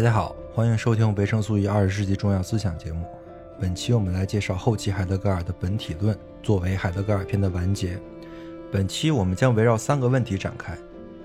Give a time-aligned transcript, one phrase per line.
[0.00, 3.04] 大家好，欢迎收听维生素 E 二十世纪重要思想节目。
[3.60, 8.00] 本期我们来介绍后期海德格尔的本体论，作为海德格尔篇的完结。
[8.72, 10.74] 本期我们将围绕三个问题展开：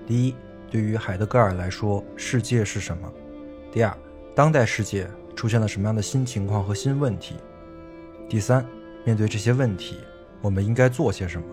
[0.06, 0.34] 第一，
[0.70, 3.10] 对于海德格尔来说，世界是什么？
[3.72, 3.96] 第二，
[4.34, 7.36] 当代世界出现了什么样的新情况和新问题？
[8.28, 8.62] 第三，
[9.06, 10.00] 面对这些问题，
[10.42, 11.46] 我们应该做些什么？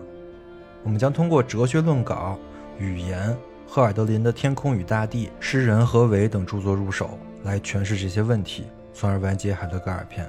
[0.82, 2.38] 我们将通过哲学论稿、
[2.78, 3.34] 语言。
[3.74, 10.24] 赫尔德林的《天空与大地》《诗人何为》等著作入手，来诠释这些问题，从而完结海德格尔篇。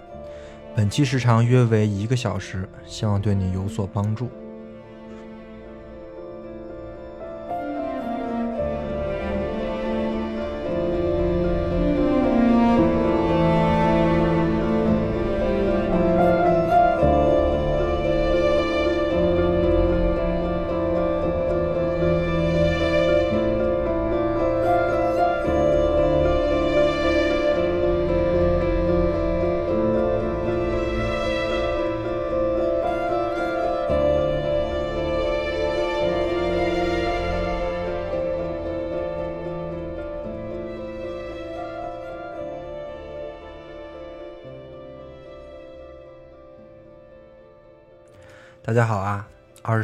[0.75, 4.31] 本期时长约为一个小时，希望对你有所帮助。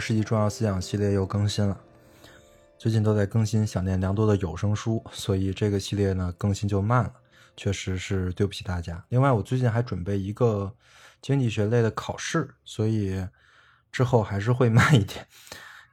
[0.01, 1.79] 世纪重要思想系列又更新了，
[2.75, 7.13] 最近都在更新想念良多的有声书，所以这个系列呢更新就慢了，
[7.55, 9.05] 确实是对不起大家。
[9.09, 10.75] 另外，我最近还准备一个
[11.21, 13.23] 经济学类的考试，所以
[13.91, 15.27] 之后还是会慢一点，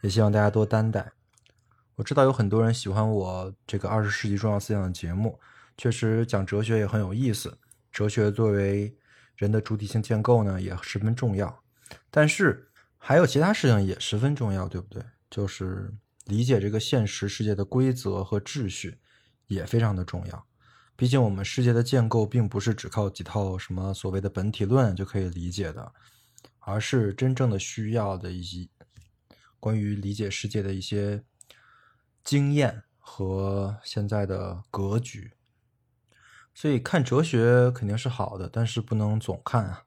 [0.00, 1.12] 也希望大家多担待。
[1.96, 5.38] 我知道有很多人喜欢我这个二十世纪重要思想的节目，
[5.76, 7.58] 确实讲哲学也很有意思，
[7.92, 8.96] 哲学作为
[9.36, 11.62] 人的主体性建构呢也十分重要，
[12.10, 12.64] 但是。
[12.98, 15.02] 还有其他事情也十分重要，对不对？
[15.30, 15.94] 就是
[16.24, 18.98] 理解这个现实世界的规则和秩序
[19.46, 20.46] 也非常的重要。
[20.96, 25.92] 毕竟我们世界的建构并不是只靠几套什么所谓的本体论就可以理解的，
[26.58, 28.68] 而是真正的需要的一些
[29.60, 31.22] 关于理解世界的一些
[32.24, 35.32] 经验和现在的格局。
[36.52, 39.84] 所以看哲学肯定是好的，但是不能总看啊，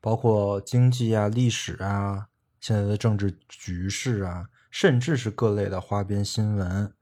[0.00, 2.28] 包括经济啊、历史啊。
[2.62, 6.94] 现在的政治局势啊，甚至是各类的花边新闻，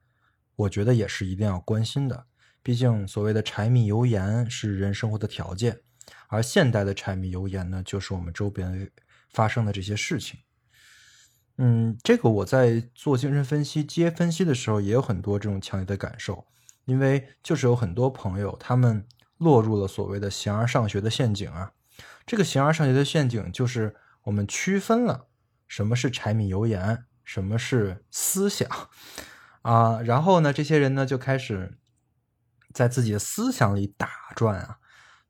[0.55, 2.25] 我觉得也是一定要关心的。
[2.63, 5.81] 毕竟所谓的柴米油盐是人生活的条件，
[6.29, 8.89] 而现代的柴米油盐呢，就是我们周边
[9.29, 10.39] 发生的这些事情。
[11.57, 16.47] 嗯，这个我在做精神分析、接分析的时候，也有很多这种强烈的感受，
[16.85, 19.05] 因为就是有很多朋友他们
[19.37, 21.73] 落入了所谓的形而上学的陷阱啊。
[22.25, 25.27] 这个形而上学的陷阱就是我们区分了。
[25.71, 27.05] 什么是柴米油盐？
[27.23, 28.67] 什么是思想？
[29.61, 31.77] 啊，然后呢，这些人呢就开始
[32.73, 34.79] 在自己的思想里打转啊，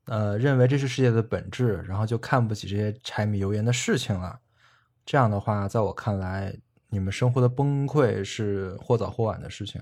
[0.06, 4.40] 呃，认为这是世界的本质，然后就看不起这些柴米油盐的事情了。
[5.06, 6.58] 这样的话，在我看来，
[6.88, 9.80] 你们生活的崩溃是或早或晚的事情。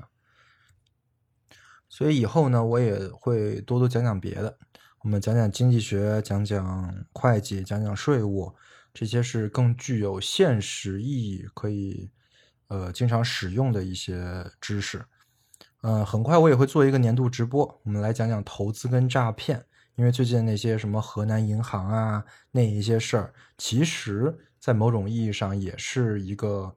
[1.88, 4.58] 所以以后呢，我也会多多讲讲别的，
[5.04, 8.54] 我们讲讲经济学，讲讲会计，讲讲税务。
[8.92, 12.10] 这些是更具有现实意义，可以
[12.68, 15.04] 呃经常使用的一些知识。
[15.82, 19.64] 嗯，很快我也会做一个年度直播，我们来讲讲投资跟诈骗。
[19.96, 26.74] 因为最近那些什么河南银行啊那一些事儿，其实在某种意义上也是一个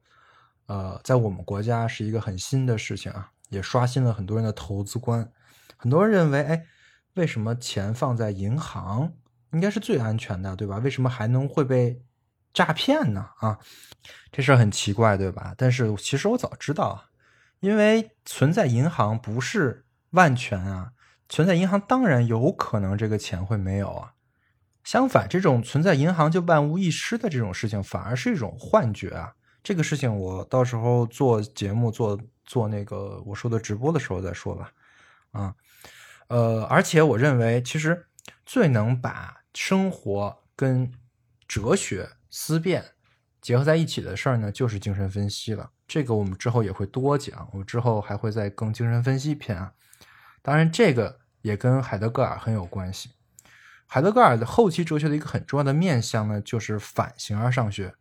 [0.66, 5.26] 呃，在我们国家是一个很新的事情啊，也刷新了很多人的投资观。
[5.76, 6.66] 很多人认为，哎，
[7.14, 9.12] 为什么钱放在银行？
[9.52, 10.78] 应该是最安全的，对吧？
[10.78, 12.02] 为什么还能会被
[12.54, 13.28] 诈骗呢？
[13.40, 13.58] 啊，
[14.32, 15.54] 这事儿很奇怪，对吧？
[15.58, 17.10] 但是其实我早知道啊，
[17.60, 20.92] 因为存在银行不是万全啊，
[21.28, 24.14] 存在银行当然有可能这个钱会没有啊。
[24.84, 29.34] 相反，这种存在银行就万无一失的这种事情，反而是一种幻觉啊。
[29.62, 34.70] 这个事情我到时候做节目做做那个我说的直播的时候再说吧。
[35.32, 35.54] 啊，
[36.28, 38.06] 呃，而且我认为其实
[38.44, 40.92] 最能把生活跟
[41.48, 42.84] 哲学思辨
[43.40, 45.70] 结合在一起的事儿呢，就是精神分析了。
[45.86, 49.72] 这个我们之后也会多讲，我之后还会再更精神分析篇啊。
[50.42, 53.10] 当然，这个也跟海德格尔很有关系。
[53.86, 57.94] 海德格尔的后期哲学的一个很重要的面向呢，就是反形而上学。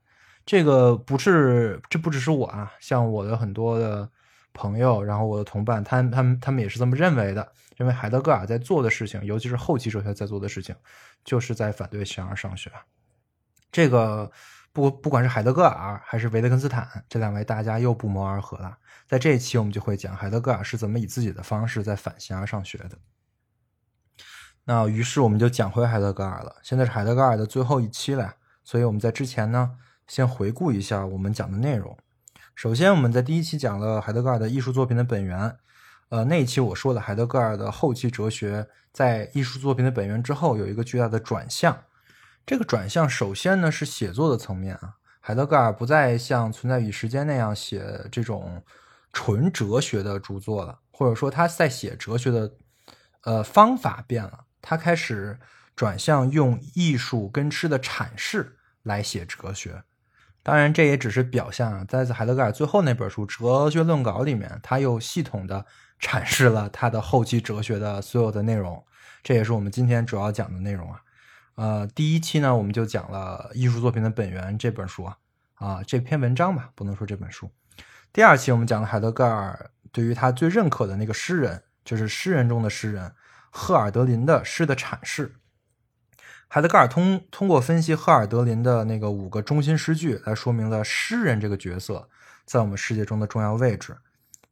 [0.44, 4.10] 这个不是，这不只是我啊，像我的很多的
[4.52, 7.52] 朋友，然后我的同伴，他他们他们也是这么认为的。
[7.78, 10.76] 认为海德格尔在做的事情，尤其是后期哲学在做的事情，
[11.24, 12.72] 就是在反对形而上学。
[13.74, 14.31] 这个
[14.72, 18.78] 不不管是海德格尔还是维特根斯坦这两位大家又不谋而合了。
[19.08, 22.92] 在这一期我们就会讲海德格尔是怎么以自己的方式在反形而上学的。
[24.66, 26.56] 那于是我们就讲回海德格尔了。
[26.62, 29.72] 现在是海德格尔的最后一期了，所以我们在之前呢，
[30.08, 31.98] 先回顾一下我们讲的内容。
[32.56, 35.58] 首先，我们在第一期讲了海德格尔的艺术作品的本源。
[36.10, 41.75] 呃，那一期我说了海德格尔的后期哲学在艺术作品的本源之后有一个巨大的转向。
[42.45, 48.62] 这个转向首先呢是写作的层面啊，海德格尔不再像《存在与时间》那样写这种
[49.13, 52.51] 纯哲学的著作了，或者说他在写哲学的
[53.22, 55.40] 呃方法变了，他开始
[55.75, 59.84] 转向用艺术跟诗的阐释来写哲学。
[60.46, 65.66] 当然，这也只是表象啊，在海德格尔最后那本书《哲学论稿》里面，他又系统的
[66.01, 68.84] 阐释了他的后期哲学的所有的内容。
[69.24, 71.00] 这也是我们今天主要讲的内容啊。
[71.56, 75.18] 呃，第一期呢，我们就讲了《艺术作品的本源》这本书啊，
[75.56, 77.52] 啊这篇文章吧，不能说这本书。
[78.12, 83.14] 第二期我们讲了海德格尔对于他最认可的那个诗人，就是诗人中的诗人
[83.52, 85.36] 赫尔德林的诗的阐释。
[86.48, 92.10] 海德格尔通通过分析赫尔德林的那个五个中心诗句，来说明了诗人这个角色
[92.46, 93.98] 在我们世界中的重要位置，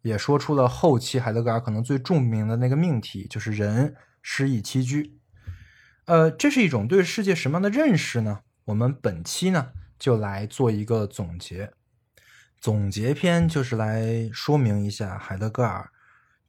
[0.01, 5.19] 也说出了后期海德格尔可能最著名的那个命题，就是人诗以栖居。
[6.06, 8.39] 呃，这是一种对世界什么样的认识呢？
[8.65, 11.71] 我们本期呢就来做一个总结，
[12.59, 15.92] 总结篇就是来说明一下海德格尔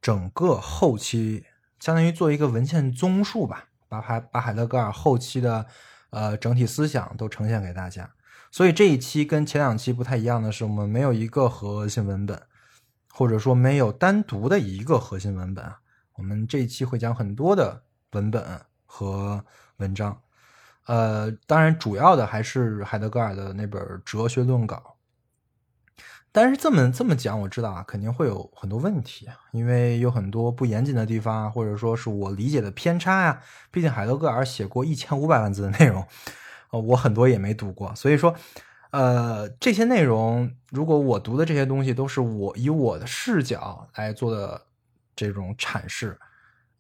[0.01, 1.45] 整个后期，
[1.79, 3.69] 相当于做一个文献综述吧。
[3.89, 5.67] 把海把海德格尔后期的
[6.09, 8.11] 呃整体思想都呈现给大家，
[8.51, 12.41] 所以这一期跟前两期不太一样的是，我们没有一个核心文本，
[13.11, 15.81] 或者说没有单独的一个核心文本啊。
[16.15, 17.83] 我们这一期会讲很多的
[18.13, 18.43] 文本
[18.95, 19.43] 和
[19.79, 20.21] 文章，
[20.85, 24.77] 呃，当然主要的还是海德格尔的那本《哲学论稿》。
[26.31, 33.41] 但是这么这么讲，我知道啊，肯定会有很多问题，因为有很多不严谨的地方，或者说是我理解的偏差呀。
[33.71, 36.07] 毕竟海德格尔写过一千五百万字的内容，
[36.71, 38.35] 我很多也没读过，所以说，
[38.91, 44.67] 呃，这些内容如果我读的这些东西都是我以我的视角来做的
[45.17, 46.19] 这种阐释，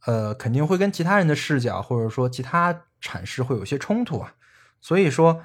[0.04, 4.34] 呃，肯定会跟其他人的视角或者说其他阐释会有些冲突啊，
[4.80, 5.42] 所以说。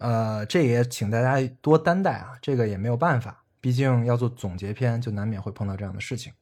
[0.00, 6.34] 呃，这也请大家多担待啊，这个也没有办法，毕竟要做总结篇，就难免会碰到这样的事情。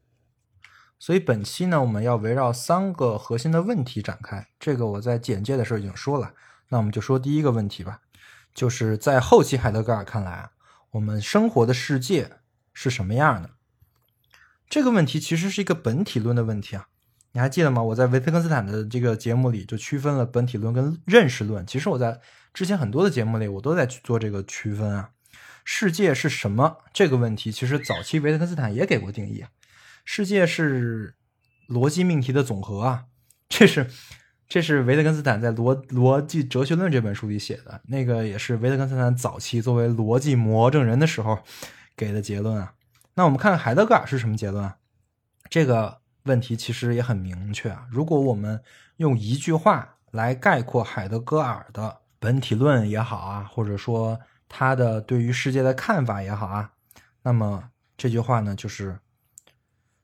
[0.98, 4.46] 所以本期呢，我们要围绕三个核心的问题展开。
[4.60, 6.34] 这个我在简介的时候已经说了，
[6.68, 8.02] 那我们就说第一个问题吧，
[8.52, 10.50] 就是在后期海德格尔看来啊，
[10.90, 12.32] 我们生活的世界
[12.74, 13.52] 是什么样的？
[14.68, 16.88] 这个问题其实是一个本体论的问题啊。
[17.36, 17.82] 你还记得吗？
[17.82, 21.66] 我在维特根斯坦的这个节目里就区分了本体论跟认识论。
[21.66, 22.18] 其实我在
[22.54, 25.10] 之前很多的节目里，我都在去做这个区分啊。
[25.62, 29.44] 世界是什么这个问题，其实早期维特根斯坦也给过定义。
[30.06, 31.14] 世界是
[31.68, 33.04] 逻辑命题的总和啊，
[33.50, 33.86] 这是
[34.48, 37.82] 这是维特根斯坦在《逻逻辑哲学论》这本书里写的。
[37.88, 41.38] 那个也是维特根斯坦早期作为逻辑魔怔人的时候
[41.94, 42.72] 给的结论啊。
[43.12, 44.76] 那我们看看海德格尔是什么结论啊？
[45.50, 45.98] 这个。
[46.26, 47.86] 问题其实也很明确啊！
[47.90, 48.62] 如果我们
[48.96, 56.72] 用一句话来概括海德格尔的本体论也好啊，或者说他的对于世界的看法也好啊，
[57.22, 58.98] 那么这句话呢，就是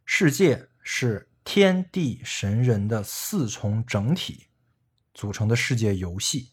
[0.05, 4.47] 世界是天地神人的四重整体
[5.13, 6.53] 组成的世界游戏。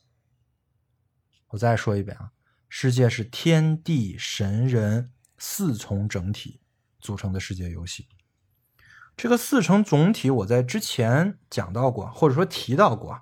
[1.49, 2.31] 我再说一遍啊，
[2.67, 6.59] 世界是天地神人四重整体
[6.99, 8.07] 组成的世界游戏。
[9.21, 13.19] 这个四重总体我在之前讲到过，或者说提到过，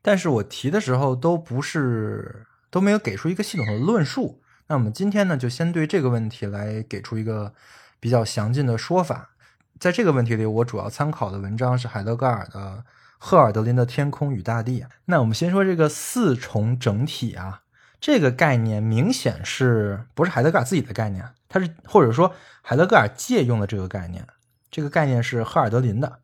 [0.00, 4.40] 但是我提的时候都不是都没有给出一个系统的论述。
[4.68, 7.52] 那我们今天呢，就先对这个问题来给出一个
[8.00, 9.32] 比较详尽的说法。
[9.78, 12.82] 在这个问题里，我主要参考的文章是海德格尔的
[13.18, 14.80] 《赫尔德林的天空与大地》。
[15.04, 17.60] 那我们先说这个四重整体啊，
[18.00, 21.28] 这个概念明显是不是海德格尔自己的概念？
[21.50, 22.32] 它是或者说
[22.62, 24.26] 海德格尔借用的这个概念。
[24.74, 26.18] 这个概念是赫尔德林的，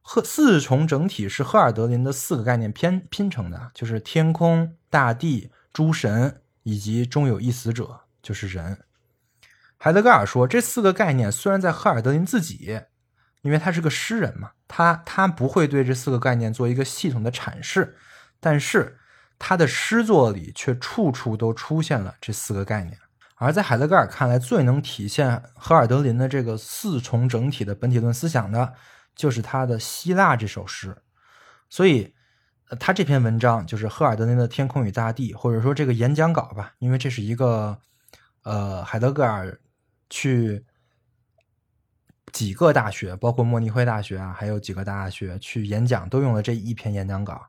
[0.00, 8.78] 赫四重整体是赫尔德林的四个概念拼拼成的，就是天空、大地、诸神以及终有一死者，就是人。
[9.76, 12.80] 海德格尔说，这四个概念虽然在赫尔德林自己，
[13.42, 17.94] 因为他是个诗人嘛，他他不会对这四个概念做一个系统的阐释，
[18.40, 18.96] 但是
[19.38, 22.98] 他的诗作里却处处都出现了这四个概念。
[23.38, 28.72] 而在海德格尔看来，最能体现赫尔德林的这个四重整体的本体论思想的，
[29.14, 31.02] 就是他的希腊这首诗。
[31.68, 32.14] 所以，
[32.80, 37.78] 他这篇文章就是赫尔德林的《天空与大地》，或者说这个演讲稿吧，因为这是一个
[38.42, 39.60] 呃海德格尔
[40.08, 40.64] 去
[42.32, 47.48] 几个大学，包括慕尼黑大学啊，还有几个大学去演讲，都用了这一篇演讲稿。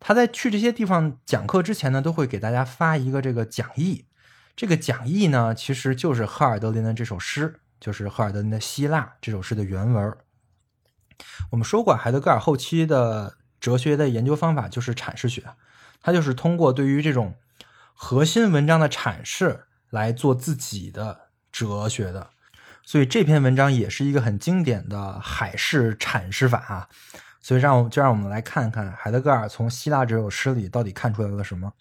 [0.00, 4.06] 他在去这些地方讲课之前呢，都会给大家发一个这个讲义。
[4.62, 10.16] 这个讲义呢，其实就是赫尔德林的这首诗，就是赫尔德林的《希腊》这首诗的原文。
[11.50, 15.42] 我们说过，海德格尔后期的哲学的研究方法就是阐释学，
[16.00, 17.34] 他就是通过对于这种
[17.92, 22.30] 核心文章的阐释来做自己的哲学的。
[22.84, 26.88] 所以这篇文章也是一个很经典的海式阐释法啊。
[27.40, 31.72] 所以让就让我们来看看海德格尔从希腊这首诗里到底看出来了什么。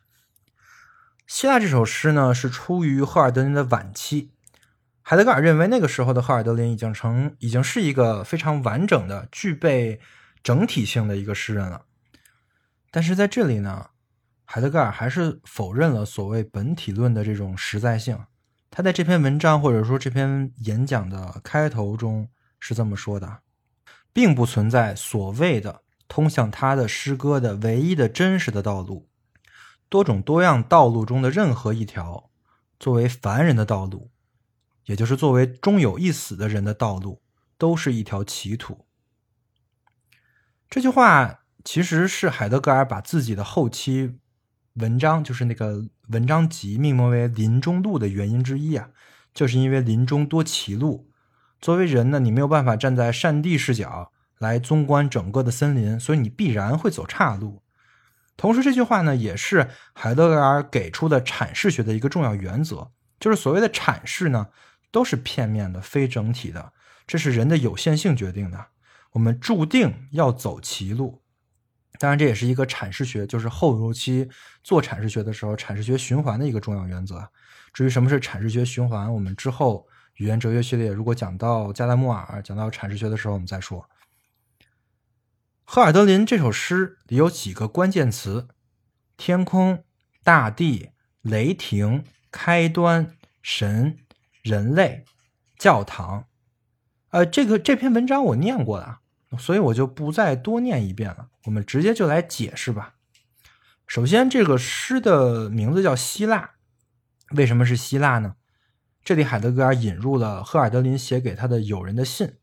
[1.34, 4.32] 希腊这首诗呢，是出于赫尔德林的晚期。
[5.02, 10.02] 海德格尔认为那个时候的赫尔德林已经成，已经是一个非常完整的、具备
[10.44, 11.86] 整体性的一个诗人了。
[12.92, 13.92] 但是在这里呢，
[14.44, 18.20] 海德格尔还是否认了所谓本体论的这种实在性。
[18.70, 22.28] 他在这篇文章或者说这篇演讲的开头中
[22.60, 23.40] 是这么说的：
[24.12, 29.08] 并不存在所谓的通向他的诗歌的唯一的真实的道路。
[29.92, 32.30] 多种多样道路中的任何一条，
[32.80, 34.10] 作为凡人的道路，
[34.86, 37.22] 也就是作为终有一死的人的道路，
[37.58, 38.86] 都是一条歧途。
[40.70, 44.18] 这句话其实是海德格尔把自己的后期
[44.76, 48.92] 文章，就是那个文章集，命名为《林中路》的原因之一啊，
[49.34, 51.10] 就是因为林中多歧路。
[51.60, 57.61] 作为人呢，你没有办法站在善地视角来纵观整个的森林，所以你必然会走岔路。
[58.42, 64.48] 同时，这句话呢，也是海德格尔给出的阐释学的一个重要原则，就是所谓的阐释呢，
[64.90, 66.74] 都是片面的、非整体的，
[67.06, 68.70] 这是人的有限性决定的。
[69.12, 71.22] 我们注定要走歧路，
[72.00, 74.28] 当然，这也是一个阐释学，就是后周期
[74.64, 77.30] 做阐释学的时候，阐释学循环的一个重要原则。
[77.72, 83.88] 至于什么是阐释学循环，我们之后语言哲学系列如果讲到加拉穆尔，讲到阐释学的时候，我们再说。
[85.74, 88.50] 赫尔德林这首诗里有几个关键词：
[89.16, 89.86] 天空、
[90.22, 90.90] 大地、
[91.22, 93.98] 雷霆、开端、神、
[94.42, 95.06] 人类、
[95.58, 96.26] 教堂。
[97.12, 99.00] 呃，这个这篇文章我念过了，
[99.40, 101.30] 所以我就不再多念一遍了。
[101.46, 102.96] 我们直接就来解释吧。
[103.88, 106.56] 首先，这个诗的名字叫希腊，
[107.30, 108.36] 为什么是希腊呢？
[109.06, 112.34] 这里海德格尔引入了赫尔德林写给他的友人的信，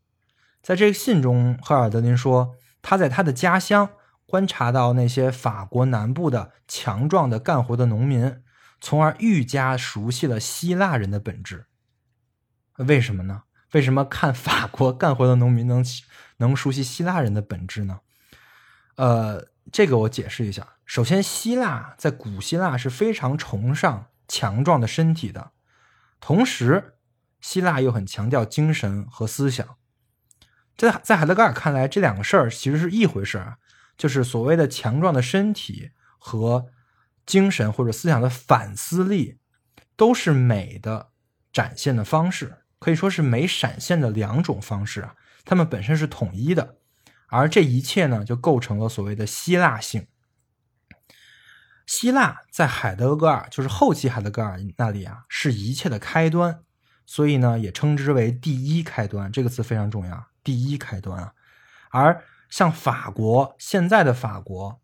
[0.63, 2.55] 在这个信中，赫尔德林说。
[2.81, 3.89] 他在他的家乡
[4.25, 8.41] 观察到那些法国南部的强壮的干活的农民，
[8.79, 11.65] 从而愈加熟悉了希腊人的本质。
[12.77, 13.43] 为什么呢？
[13.73, 15.85] 为什么看法国干活的农民能
[16.37, 17.99] 能熟悉希腊人的本质呢？
[18.95, 20.75] 呃，这个我解释一下。
[20.85, 25.51] 首先，希腊在古希腊是非常崇尚强壮的身体的，
[26.19, 26.95] 同时，
[27.41, 29.77] 希腊又很强调精神和思想。
[30.87, 33.57] 在在海德格尔看来，这两个事儿其实是一回事儿，
[33.97, 36.67] 就是所谓的强壮的身体和
[37.25, 39.37] 精神或者思想的反思力，
[39.97, 41.09] 都是美的
[41.51, 46.77] 展现的方式，可以说是美闪现的两种方式啊，它们本身是统一的，
[47.27, 50.07] 而这一切呢，就构成了所谓的希腊性。
[51.85, 56.61] 希腊在海德格尔，就是后期海德格尔那里啊，是一切的开端，
[57.05, 60.28] 所以呢，也称之为第一开端，这个词非常重要。
[60.43, 61.33] 第一开端啊，
[61.91, 64.79] 而像法国现在的法国，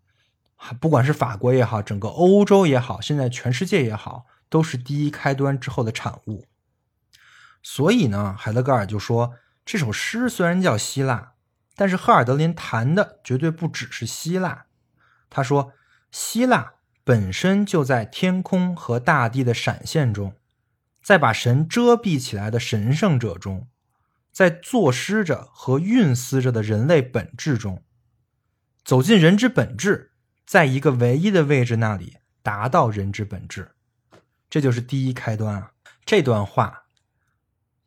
[0.79, 6.45] 不管是法国也好，整个欧洲也好，现在全世界也好，都是第一开端之后的产物。
[7.63, 9.33] 所以呢，海德格尔就说，
[9.65, 11.33] 这首诗虽然叫希腊，
[11.75, 14.65] 但是赫尔德林谈的绝对不只是希腊。
[15.29, 15.73] 他说，
[16.11, 20.35] 希腊本身就在天空和大地的闪现中，
[21.03, 23.67] 在把神遮蔽起来的神圣者中。
[24.35, 27.85] 在作诗着和蕴思着的人类本质中，
[28.83, 30.11] 走进人之本质，
[30.45, 33.71] 在一个唯一的位置那里达到人之本质，
[34.49, 35.71] 这就是第一开端啊！
[36.05, 36.87] 这段话，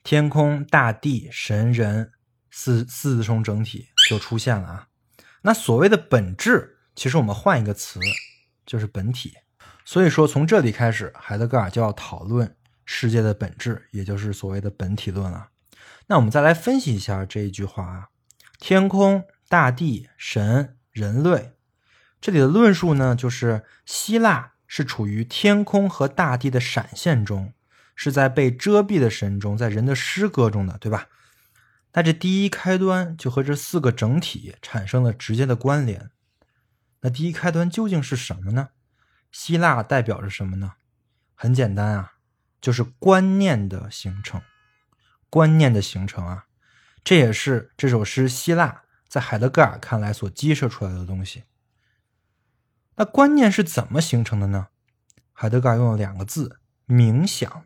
[0.02, 2.12] 天空、大地、神、人
[2.50, 4.88] 四四重整体就出现了啊！
[5.42, 8.00] 那所谓的本质，其实我们换一个词，
[8.64, 9.34] 就是本体。
[9.84, 15.50] 所以说，从这里开始，海德格尔就要讨论世界的本质，也就是所谓的本体论了。
[16.08, 18.08] 那我们再来分析一下这一句话啊，
[18.58, 21.52] 天空、大地、神、人类，
[22.20, 27.52] 这里的论述呢，就是希腊是处于天空和大地的闪现中，
[27.94, 31.08] 是在被遮蔽的神中，在人的诗歌中的，对吧？
[31.92, 36.10] 那这第一开端就和这四个整体产生了直接的关联。
[37.00, 38.70] 那第一开端究竟是什么呢？
[39.30, 40.72] 希腊代表着什么呢？
[41.34, 42.14] 很简单啊，
[42.60, 44.40] 就是观念的形成。
[45.30, 46.44] 观念的形成啊，
[47.04, 51.44] 这也是这首诗希腊在海德格尔看来所激射出来的东西。
[52.96, 54.68] 那观念是怎么形成的呢？
[55.32, 57.64] 海德格尔用了两个字：冥想。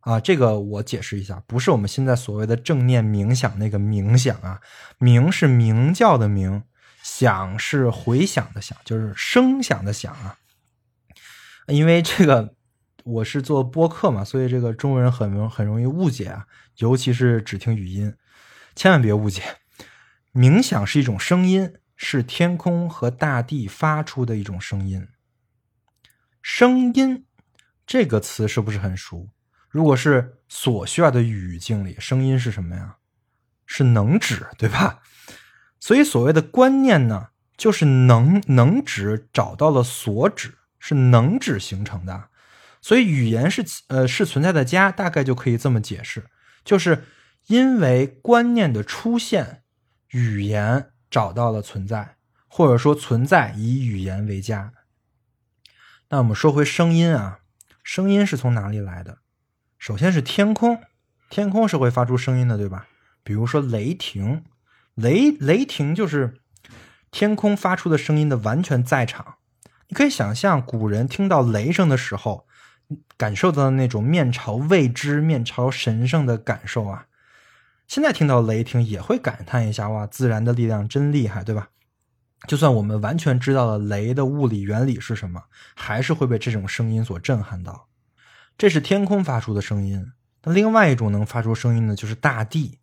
[0.00, 4.60] 啊，这个我解释一下，不是我们现在所谓的正念冥想那个冥想啊，
[4.98, 6.62] 冥是鸣叫的鸣，
[7.02, 10.38] 想是回响的响，就是声响的响啊。
[11.66, 12.54] 因为这个
[13.08, 16.46] 我是做播客嘛，所以这个中国人很容很容易误解啊，
[16.76, 18.14] 尤其是只听语音，
[18.74, 19.42] 千万别误解。
[20.34, 25.08] 冥想是一种声音，是天空和大地发出的一种声音。
[26.42, 27.24] 声音
[27.86, 29.30] 这个词是不是很熟？
[29.70, 32.96] 如果是所需要的语境里，声音是什么呀？
[33.64, 35.00] 是能指，对吧？
[35.80, 42.28] 所以所谓的观念呢，就是能能指找到了所指，是能指形成的。
[42.80, 46.24] 所以语言是呃是存在的家，大概就可以这么解释，
[46.64, 47.04] 就是
[47.46, 49.62] 因为观念的出现，
[50.10, 52.16] 语言找到了存在，
[52.46, 54.72] 或者说存在以语言为家。
[56.10, 57.40] 那我们说回声音啊，
[57.82, 59.18] 声音是从哪里来的？
[59.78, 60.80] 首先是天空，
[61.28, 62.88] 天空是会发出声音的，对吧？
[63.22, 64.44] 比如说雷霆，
[64.94, 66.40] 雷雷霆就是
[67.10, 69.36] 天空发出的声音的完全在场。
[69.88, 72.47] 你可以想象古人听到雷声的时候，
[73.16, 77.06] 感受到那种面朝未知、面朝神圣的感受啊。
[77.86, 81.68] 现在听到雷霆也会感叹一下：哇，自然的力量真厉害，对吧？
[82.46, 87.88] 就算我们完全知道了雷的物理原理是什么，还是会被这种声音所震撼到。
[88.56, 90.12] 这是天空发出的声音。
[90.44, 92.78] 那另外一种能发出声音的，就是大地。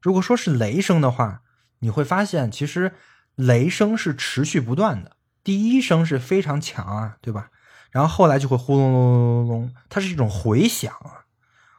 [0.00, 1.42] 如果说是雷声的话，
[1.78, 2.92] 你会发现，其实
[3.36, 5.16] 雷声是持续不断的。
[5.44, 7.50] 第一声是非常强啊，对吧？
[7.90, 11.24] 然后后来就会呼隆隆隆隆隆，它是一种回响啊，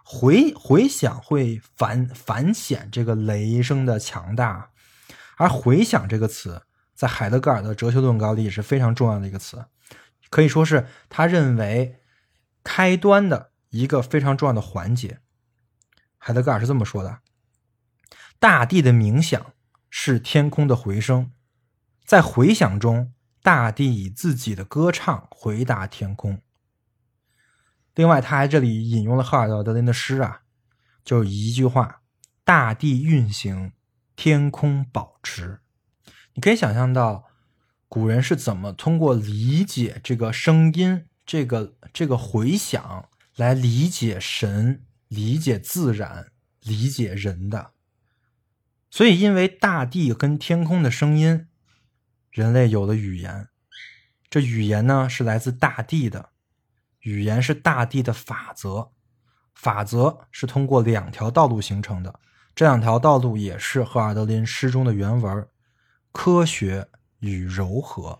[0.04, 4.69] 回回响会反反显这个雷声的强大。
[5.38, 9.65] 而回响这个词，在海德格尔的哲学论稿里也是非常重要的一个词，
[10.30, 11.97] 可以说是他认为。
[12.63, 15.17] 开端的一个非常重要的环节，
[16.19, 17.17] 海德格尔是这么说的：
[18.38, 19.54] 大地的冥想
[19.89, 21.32] 是天空的回声，
[22.06, 26.41] 在回响中，大地以自己的歌唱回答天空。
[27.95, 30.41] 另外，他还这里引用了赫尔德德林的诗啊，
[31.04, 32.01] 就一句话：
[32.43, 33.73] 大地运行，
[34.15, 35.60] 天空保持。
[36.34, 37.25] 你可以想象到，
[37.88, 41.06] 古人是怎么通过理解这个声音。
[41.23, 47.71] 这个这个回响来理解神、理解自然、理解人的，
[48.89, 51.47] 所以因为大地跟天空的声音，
[52.32, 53.50] 人类有了语言。
[54.30, 56.30] 这语言呢是来自大地的，
[57.02, 58.91] 语言是大地的法则，
[59.54, 62.20] 法则是通过两条道路形成的。
[62.56, 65.48] 这两条道路也是赫尔德林诗中的原文：
[66.12, 66.88] 科学
[67.20, 68.20] 与柔和。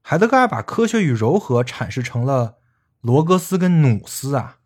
[0.00, 2.58] 海德格尔把科学与柔和阐释成了
[3.00, 4.58] 罗格斯跟努斯啊。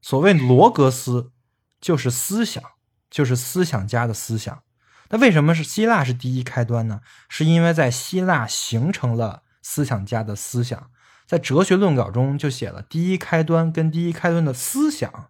[0.00, 1.32] 所谓罗格斯，
[1.80, 2.62] 就是思想，
[3.10, 4.62] 就是思想家的思想。
[5.10, 7.00] 那为什么是希腊是第一开端呢？
[7.28, 10.90] 是因为在希腊形成了思想家的思想，
[11.26, 15.28] 在哲学论稿中就写了第一开端跟第一开端的思想。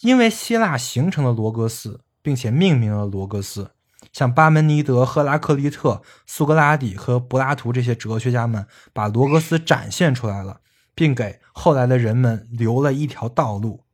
[0.00, 3.70] 因为希腊形成了罗格斯，并且命名了罗格斯。
[4.12, 10.60] 像巴门尼德、赫拉克利特、苏格拉底和柏拉图这些哲学家们，把罗格斯展现出来了，
[10.94, 13.84] 并给后来的人们留了一条道路。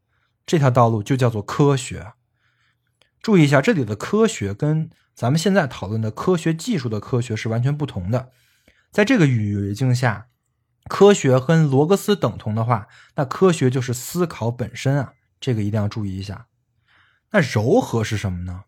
[0.45, 2.13] 这条道路就叫做科学。
[3.23, 8.31] 注意一下，这里的科学跟咱们现在讨论的科学技术的科学是完全不同的。
[8.91, 10.29] 在这个语境下，
[10.89, 15.13] 科学跟罗格斯等同的话，那科学就是思考本身啊。
[15.39, 16.47] 这个一定要注意一下。
[17.31, 18.65] 那柔和是什么呢？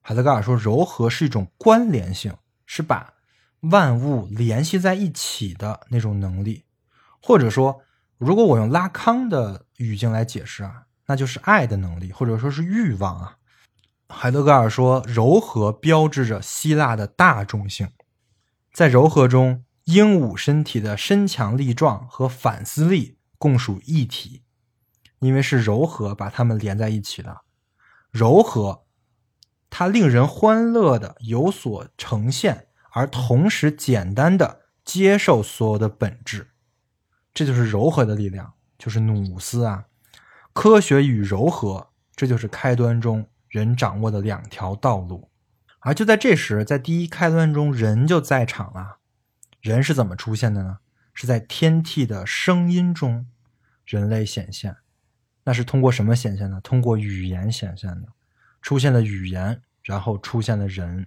[0.00, 3.14] 海德格尔说：“柔和是一种关联性，是把
[3.60, 6.64] 万物联系在一起的那种能力。
[7.20, 7.82] 或者说，
[8.16, 13.36] 如果我用拉康的语境来解释啊，那就是爱的能力，或者说是欲望啊。”
[14.08, 17.90] 海德格尔说：“柔和标志着希腊的大众性，
[18.72, 24.42] 在柔和中，鹦鹉身体的身强力壮和反思力共属一体，
[25.20, 27.42] 因为是柔和把它们连在一起的。
[28.10, 28.84] 柔和。”
[29.70, 36.52] 它令人欢乐的有所呈现，而同时简单的接受所有的本质，
[37.34, 39.84] 这就是柔和的力量，就是努斯啊。
[40.54, 45.30] 科学与柔和，这就是开端中人掌握的两条道路。
[45.80, 48.98] 而就在这时，在第一开端中，人就在场了。
[49.60, 50.78] 人是怎么出现的呢？
[51.14, 53.26] 是在天地的声音中，
[53.84, 54.76] 人类显现。
[55.44, 56.60] 那是通过什么显现呢？
[56.62, 58.08] 通过语言显现的。
[58.60, 61.06] 出现了语言，然后出现了人。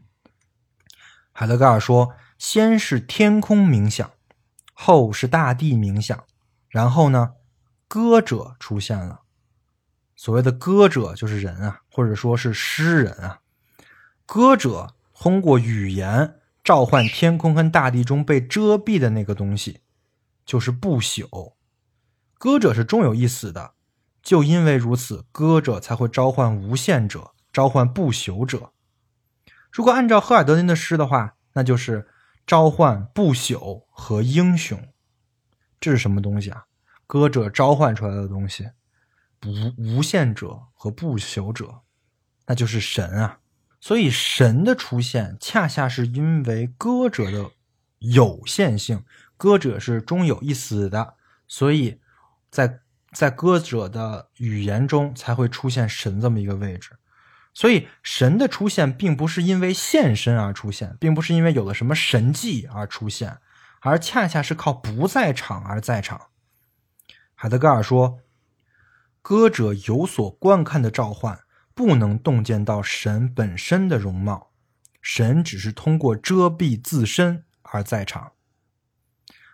[1.32, 4.12] 海德格尔说：“先是天空冥想，
[4.74, 6.24] 后是大地冥想，
[6.70, 7.34] 然后呢，
[7.88, 9.21] 歌者出现了。
[10.22, 13.40] 所谓的歌者就是人啊，或者说是诗人啊。
[14.28, 19.82] 歌者通过语言召唤天空跟大地中被遮蔽的那个东西，
[20.46, 21.54] 就是不朽。
[22.38, 23.74] 歌者是终有一死的，
[24.22, 28.74] 就因为如此，歌者才会召唤无限者，召唤不朽者。”
[29.74, 32.08] 如果按照赫尔德林的诗的话，那就是
[32.46, 34.88] 召唤不朽和英雄。
[35.80, 36.66] 这是什么东西啊？
[37.08, 38.70] 歌者召唤出来的东西，
[39.46, 41.82] 无无限者和不朽者，
[42.46, 43.40] 那就是神啊。
[43.80, 47.52] 所以神的出现，恰恰是因为歌者的
[48.00, 49.04] 有限性，
[49.38, 51.16] 歌者是终有一死的，
[51.48, 52.00] 所以
[52.50, 56.98] 在在歌者的语言中才会出现神这么一个位置。
[57.54, 63.40] 所以，神的出现并不是因为现身而出现，并不是因为有了什么神迹而出现，
[63.82, 66.28] 而恰恰是靠不在场而在场。
[67.36, 68.20] 海德格尔说
[69.22, 71.40] ：“歌者有所观看的召唤，
[71.74, 74.52] 不能洞见到神本身的容貌，
[75.02, 78.32] 神只是通过遮蔽自身而在场。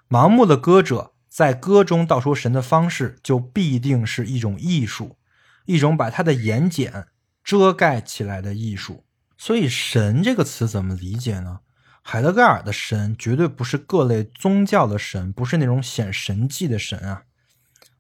[0.09, 5.17] 盲目的歌者在歌中道出神的方式，就必定是一种艺术，
[5.65, 7.05] 一种把他的眼睑。”
[7.47, 9.05] 遮盖起来的艺术，
[9.37, 11.61] 所以“神”这个词怎么理解呢？
[12.01, 17.23] 海德格尔的神绝对不是各类宗教的神，不是那种显神迹的神啊，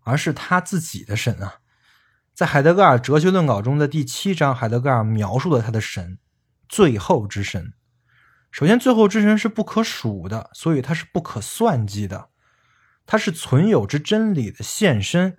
[0.07, 1.55] 而是他自己的神啊。
[2.33, 6.17] 在海德格尔哲学论稿中的第七章，海德格尔描述了他的神——
[6.69, 7.73] 最后之神。
[8.49, 12.29] 首先，最后之神是不可数的，所以它是不可算计的。
[13.05, 15.37] 它是存有之真理的现身。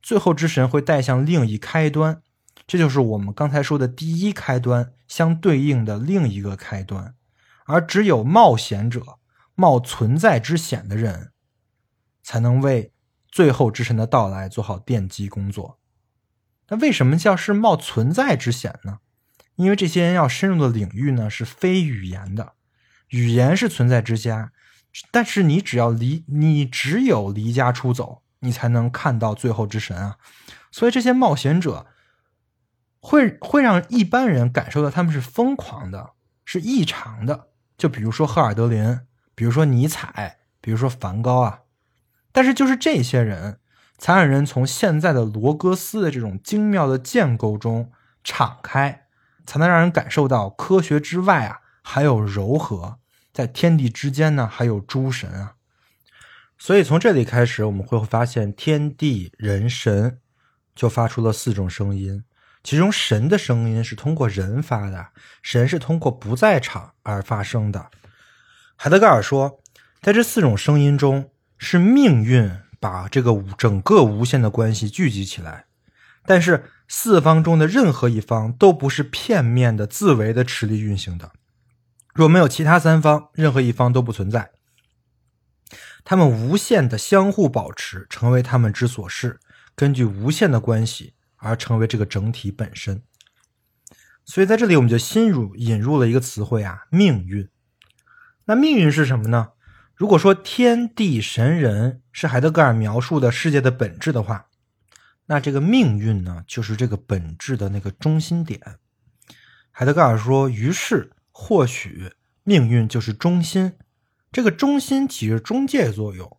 [0.00, 2.22] 最后之神会带向另一开端。
[2.66, 7.14] 这就是我们刚才说的第一开端相对应的另一个开端，
[7.66, 9.18] 而只有冒险者、
[9.54, 11.32] 冒存在之险的人，
[12.22, 12.92] 才能为
[13.30, 15.78] 最后之神的到来做好奠基工作。
[16.68, 18.98] 那为什么叫是冒存在之险呢？
[19.56, 22.54] 因为这些人要深入的领域呢是非语言的，
[23.08, 24.52] 语言是存在之家，
[25.10, 30.16] 但是你只要离你只有离家出走，你才能看到最后之神啊。
[30.70, 31.86] 所以这些冒险者。
[33.00, 36.14] 会会让一般人感受到他们是疯狂的，
[36.44, 37.46] 是异常的。
[37.78, 39.00] 就比如说赫尔德林，
[39.36, 41.60] 比如说尼采，比如说梵高啊。
[42.38, 43.58] 但是就是这些人，
[43.98, 47.90] 才让人从现在的罗格斯的这种精妙的建构中
[48.22, 49.06] 敞开，
[49.44, 53.00] 才能让人感受到科学之外啊还有柔和，
[53.32, 55.54] 在天地之间呢还有诸神啊。
[56.56, 60.20] 所以从这里开始，我们会发现天地人神
[60.76, 62.22] 就发出了四种声音。
[62.62, 65.08] 其中，神的声音是通过人发的，
[65.42, 67.90] 神是通过不在场而发生的。
[68.76, 69.60] 海德格尔说，
[70.00, 75.66] 在这四种声音中，是命运把这个整个无限的关系聚集起来，
[76.24, 81.32] 但是四方中的任何一方都不是片面的、自为的持力运行的。
[82.14, 84.52] 若没有其他三方，任何一方都不存在，
[86.04, 89.38] 他们无限的相互保持，成为他们之所是，
[89.74, 91.14] 根据无限的关系。
[91.40, 93.00] 而成为这个整体本身，
[94.24, 97.48] 所以在这里我们就新入引入了一个词汇啊，命运。
[98.46, 99.50] 那命运是什么呢？
[99.98, 104.46] 如果说天地神人是海德格尔描述的世界的本质的话，
[105.26, 108.78] 那这个命运呢，就是这个本质的那个中心点。
[109.72, 112.12] 海德格尔说，于是或许
[112.44, 113.72] 命运就是中心，
[114.30, 116.38] 这个中心起着中介作用。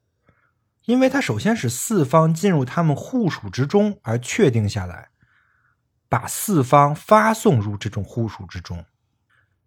[0.85, 5.09] 因为它首先使四方进入他们互属之中而确定下来，
[6.07, 8.85] 把四方发送入这种互属之中，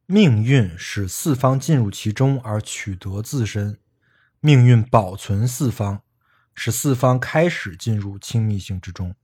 [0.07, 3.79] 命运使四方进入其中而取得自身，
[4.45, 6.03] 命运保存四方，
[6.53, 9.15] 使四方开始进入亲密性之中。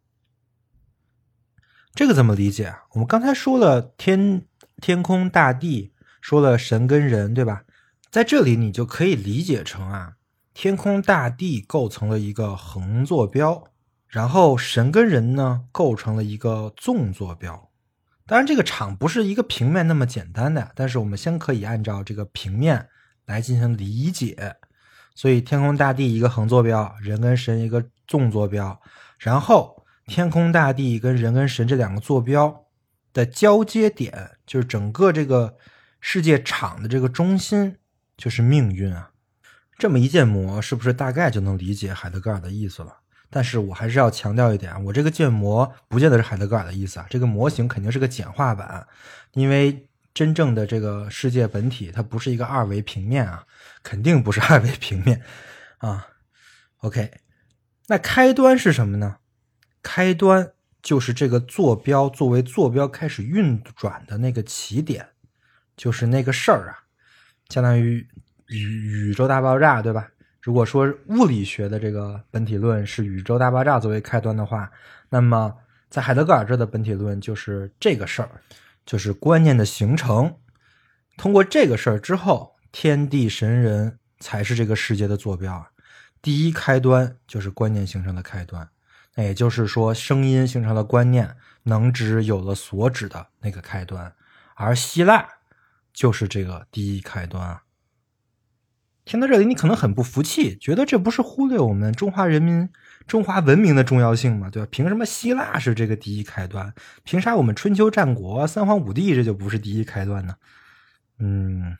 [1.92, 2.84] 这个怎么理解啊？
[2.92, 4.46] 我们刚才说了天
[4.80, 7.64] 天空大地，说了神跟人，对吧？
[8.12, 10.12] 在这里你就可以理解成啊。
[10.54, 13.64] 天空大地构成了一个横坐标，
[14.06, 17.72] 然后神跟人呢构成了一个纵坐标。
[18.24, 22.88] 当然，这个场不是一个平面那么简单的，但是我们先可以按照这个平面
[23.26, 24.58] 来进行理解。
[25.18, 28.80] 所以，天空大地一个横坐标，人跟神一个纵坐标，
[29.18, 32.66] 然后天空大地跟人跟神这两个坐标
[33.12, 35.56] 的交接点，就是整个这个
[36.00, 37.74] 世界场的这个中心，
[38.16, 39.10] 就是命运啊。
[39.76, 42.98] 这么一建模，是不是大概就能理解海德格尔的意思了？
[43.28, 48.86] 但是我还是要强调一点，我这个建模不见得是海德格尔的意思啊，这个模型肯定是个简化版，
[49.32, 53.44] 因为真正的这个世界本体它不是一个二维平面啊，
[53.82, 55.22] 肯定不是二维平面
[55.78, 56.08] 啊。
[56.78, 57.12] OK，
[57.88, 59.16] 那开端是什么呢？
[59.82, 65.08] 开端就是这个坐标作为坐标开始运转的那个起点，
[65.76, 66.84] 就是那个事儿啊，
[67.48, 68.06] 相当于
[68.46, 70.08] 宇宇宙大爆炸，对吧？
[70.40, 74.70] 如果说物理学的这个本体论是宇宙大爆炸作为开端的话，
[75.10, 75.54] 那么
[75.90, 78.42] 在海德格尔这的本体论就是这个事儿，
[78.86, 80.36] 就是观念的形成。
[81.16, 85.66] 通过这个事儿之后，天地神人才是这个世界的坐标。
[86.20, 88.68] 第一开端就是观念形成的开端，
[89.14, 94.12] 那也就是说，声音形成了观念，能指有了所指的那个开端，
[94.54, 95.28] 而希腊
[95.92, 97.62] 就是这个第一开端啊。
[99.04, 102.68] 听到这里，你可能很不服气，觉得这不是忽略我们中华人民、
[103.06, 104.50] 中华文明的重要性吗？
[104.50, 104.68] 对吧？
[104.70, 106.74] 凭什么希腊是这个第一开端？
[107.04, 110.34] 凭啥我们春秋战国、三皇五帝这就不是第一开端呢？
[111.20, 111.78] 嗯，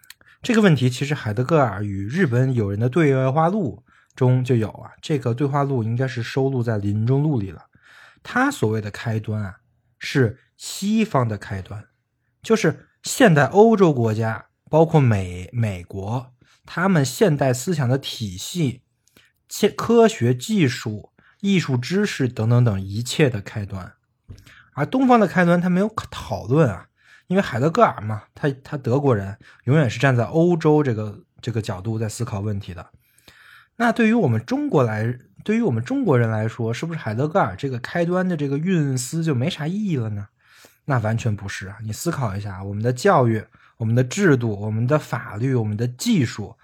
[0.49, 3.85] 这个问题其实海德格尔与日本友人的对话录
[4.17, 4.93] 中就有啊。
[5.03, 7.67] 这个对话录应该是收录在《林中录》里了。
[8.23, 9.57] 他所谓的开端啊，
[9.99, 11.85] 是西方的开端，
[12.43, 16.33] 就是现代欧洲国家，包括美美国。
[16.65, 18.81] 他们现代思想的体系、
[19.51, 23.93] 科科学技术、艺术知识等等等一切的开端，
[24.73, 26.88] 而东方的开端他没有讨论啊，
[27.29, 32.91] 因为海德格尔嘛，他他德国人永远是站在欧洲这个这个角度在思考问题的。
[33.77, 40.27] 那对于我们中国来，对于我们中国人来说，是不是海德格尔这个开端的这个运思就没啥意义了呢？
[40.87, 41.77] 那完全不是啊！
[41.85, 43.45] 你思考一下，我们的教育。
[43.77, 46.57] 我们的制度、我们的法律、我们的技术，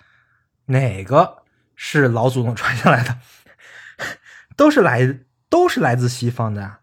[0.65, 1.45] 哪个
[1.77, 3.19] 是老祖宗 传下来的？
[4.57, 6.79] 都是来都是来自西方的。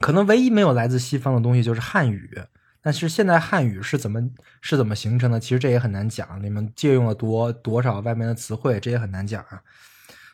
[0.00, 2.42] 可能唯一没有来自西方的东西就是汉语。
[2.84, 4.20] 但是现在汉语是怎么
[4.60, 5.40] 是怎么形成的？
[5.40, 6.38] 其实这也很难讲。
[6.42, 9.62] 你们借用了多多少外面的词汇，这也很难讲啊。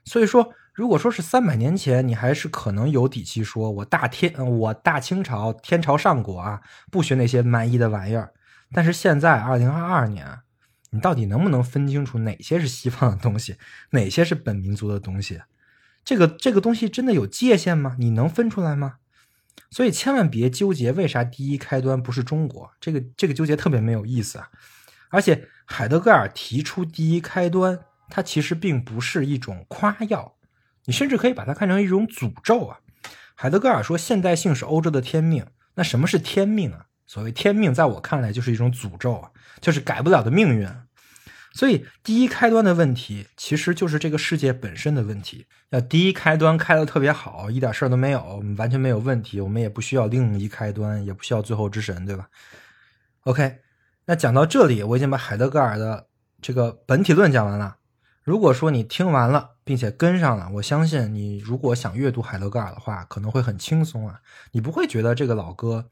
[0.05, 6.61] 所以说，如果说是三百年前，你还是可能有底气说，我大天，我大清朝天朝上国啊，
[6.91, 8.33] 不学那些蛮夷的玩意儿。
[8.73, 10.41] 但是现在二零二二年，
[10.91, 13.59] 你到底能不能分清楚哪些是西方的东西，
[13.91, 15.41] 哪些是本民族的东西？
[16.05, 17.95] 这个这个东西真的有界限吗？
[18.01, 18.95] 你能分出来吗？
[19.71, 24.51] 所以千万别纠结为啥第一开端不是中国，这个这个纠结特别没有意思啊！
[25.11, 27.79] 而且海德格尔提出第一开端，
[28.09, 30.35] 它其实并不是一种夸耀，
[30.87, 32.81] 你甚至可以把它看成一种诅咒啊！
[33.35, 36.87] 海德格尔说现代性是欧洲的天命，那什么是天命啊？
[37.07, 39.31] 所谓天命，在我看来就是一种诅咒啊，
[39.61, 40.69] 就是改不了的命运。
[41.53, 45.47] 所以，第一开端的问题其实就是这个世界本身的问题。
[45.71, 52.29] 要第一开端开的特别好，一点事儿都没有，完全没有问题，我们也不需要另一开端，也不需要最后之神，对吧
[53.25, 53.59] ？OK，
[54.07, 56.07] 那讲到这里，我已经把海德格尔的
[56.41, 57.77] 这个本体论讲完了。
[58.23, 64.21] 如果说你听完了，并且跟上了，我相信你如果想阅读海德格尔的话，可能会很轻松啊，
[64.53, 65.91] 你不会觉得这个老哥。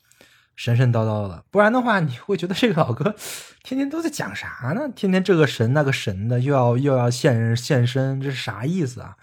[0.59, 3.15] 神神叨叨的，不然的话，你会觉得这个老哥
[3.63, 4.89] 天天都在讲啥呢？
[4.97, 9.15] 天天这个神那个神的，又要又要现现身，这是啥意思啊？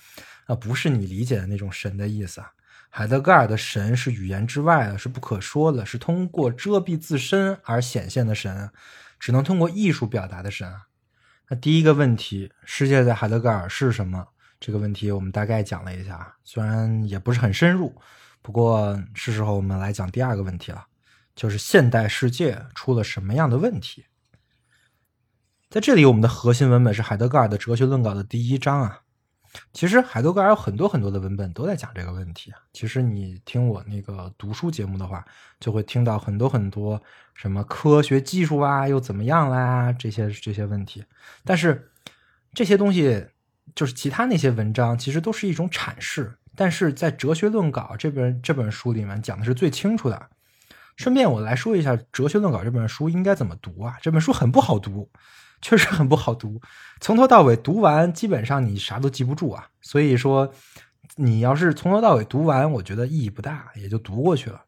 [0.46, 2.52] 啊，不是你理解的那种神的意思啊。
[2.90, 8.70] 海德格尔的神是语言之外的，是不可说的，是通过遮蔽自身而显现的神，
[9.20, 10.84] 只能通过艺术表达的神啊。
[11.50, 14.26] 那第一个问题，世界在海德格尔是什么？
[14.58, 17.94] 这个问题我们大概讲了一下，虽然也不是很深入，
[18.42, 20.86] 不过是时候我们来讲第二个问题了。
[21.36, 24.06] 就是现代世界出了什么样的问题？
[25.70, 29.02] 在这里，我们的核心文本是海德格尔的哲学论稿的第一章啊。
[29.72, 32.60] 其实，海德格尔有很多很多的文本都在讲这个问题啊。
[32.74, 35.26] 其实，你听我那个读书节目的话，
[35.60, 37.02] 就会听到很多很多
[37.34, 41.06] 什么科学技术啊，又怎么样啦，这些这些问题。
[41.44, 41.90] 但是，
[42.54, 43.28] 这些东西
[43.74, 46.38] 就是其他那些文章，其实都是一种阐释。
[46.54, 50.30] 但是在哲学论稿这本这本书里面讲的是最清楚的。
[50.96, 53.98] 顺便我来说一下《哲学论稿》这本书应该怎么读啊？
[54.02, 55.10] 这本书很不好读，
[55.62, 56.62] 确实很不好读，
[57.02, 59.68] 从头到尾读完基本上你啥都记不住啊。
[59.82, 60.52] 所以说，
[61.16, 64.62] 你要是从头到尾读完，我觉得意义不大，也就读过去了。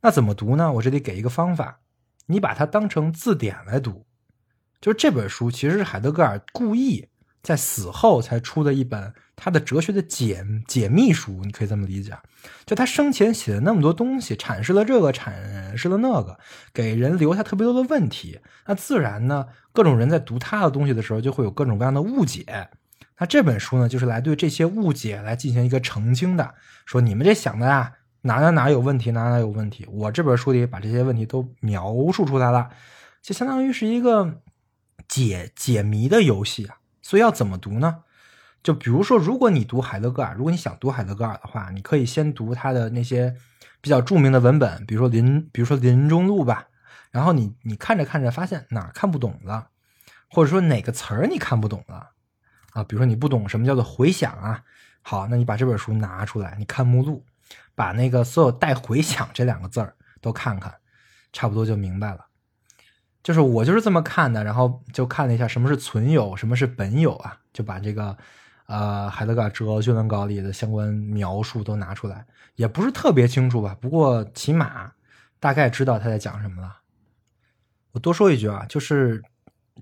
[0.00, 0.72] 那怎么读呢？
[0.72, 1.80] 我这里给一个方法，
[2.26, 4.06] 你把它当成字典来读。
[4.80, 7.08] 就是这本书其实是海德格尔故意
[7.42, 9.12] 在死后才出的一本。
[9.34, 12.16] 他的哲学的解解密书，你可以这么理解，
[12.64, 16.38] 就他生前写的那么多东西，阐释了这个，阐释了那个，
[16.72, 18.38] 给人留下特别多的问题。
[18.66, 22.68] 那自然呢，各种人在读他的东西的时候，就会有各种各样的误解。
[23.18, 26.54] 那这本书呢，就是来对这些误解来进行一个澄清的，
[26.86, 29.84] 说你们这想的啊，哪哪哪有问题，哪哪有问题。
[29.90, 32.70] 我这本书里把这些问题都描述出来了，
[33.20, 34.40] 就相当于是一个
[35.08, 36.76] 解解谜的游戏啊。
[37.02, 38.04] 所以要怎么读呢？
[38.62, 43.34] 就比如说，如果你读海德格尔，如果你想读海德格尔的话，你可以先读他的那些
[43.80, 46.68] 比较著名的文本，比如说《林》，比如说《林中路》吧。
[47.10, 49.68] 然后你你看着看着，发现哪儿看不懂了，
[50.30, 52.10] 或者说哪个词儿你看不懂了
[52.72, 52.84] 啊？
[52.84, 54.62] 比如说你不懂什么叫做回响啊？
[55.02, 57.26] 好，那你把这本书拿出来，你看目录，
[57.74, 60.72] 把那个所有带“回响”这两个字儿都看看，
[61.32, 62.26] 差不多就明白了。
[63.22, 68.16] 就是我就是这么看的，然后就看了一下什么是存有，什么是本有啊，就把这个
[68.66, 74.92] 呃海德格尔哲学论稿里的相关描述都拿出来，也不是特别清楚吧，不过起码
[75.38, 76.78] 大概知道他在讲什么了。
[77.92, 79.20] 我多说一句啊，就是《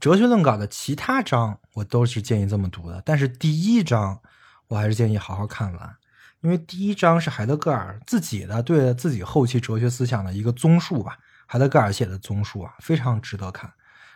[0.01, 4.21] 哲学论稿》的其他章我都是建议这么读的，但是第一章
[4.69, 5.97] 我还是建议好好看完，
[6.43, 11.19] 因为第一章是海德格尔自己的对自己后期哲学思想的一个综述吧，
[11.53, 13.73] 海德格尔写的综述啊，非常值得看，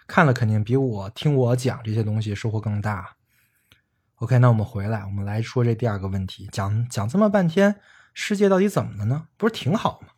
[0.06, 3.16] 看了肯定比我听我讲这些东西收获更大。
[4.18, 7.80] OK，那我们回来，我们来说这第二个问题，讲讲这么半天，
[8.12, 9.26] 世界到底怎么了呢？
[9.36, 10.10] 不是挺好吗？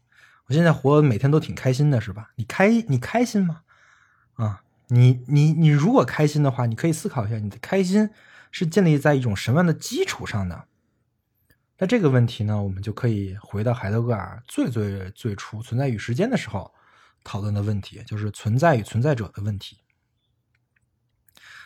[0.48, 2.32] 我现在活每天都挺开心的，是吧？
[2.36, 3.62] 你开你开心吗？
[4.34, 8.10] 啊，你你你如果开心的话，你可以思考一下，你的开心
[8.50, 10.66] 是建立在一种什么样的基础上的？
[11.78, 16.70] 那这个问题呢，我们就可以回到海德格尔最最最初《存在与时间》的时候
[17.26, 19.80] 讨论的问题，就是存在与存在者的问题。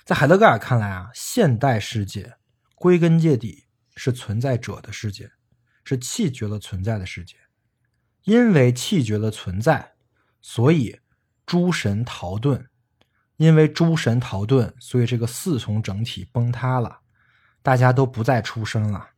[0.05, 2.37] 在海德格尔看来啊，现代世界
[2.75, 5.31] 归根结底是存在者的世界，
[5.85, 7.37] 是弃绝了存在的世界，
[8.25, 9.93] 因为弃绝了存在，
[10.41, 10.99] 所以。
[11.47, 12.69] 诸神逃遁，
[13.37, 17.01] 因为诸神逃遁，所以这个四重整体崩塌了，
[17.61, 19.11] 大家都不再出生了。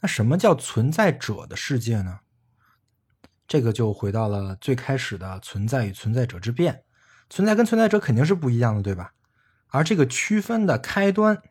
[0.00, 2.22] 那什么叫存在者的世界呢？
[3.46, 6.82] 这个就回到了最开始的存在与存在者之变。
[7.28, 9.12] 存在跟存在者肯定是不一样的，对吧？
[9.68, 11.42] 而这个区分的开端，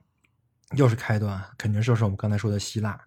[0.77, 2.99] 又是开端，肯定就是我们刚才说的希腊，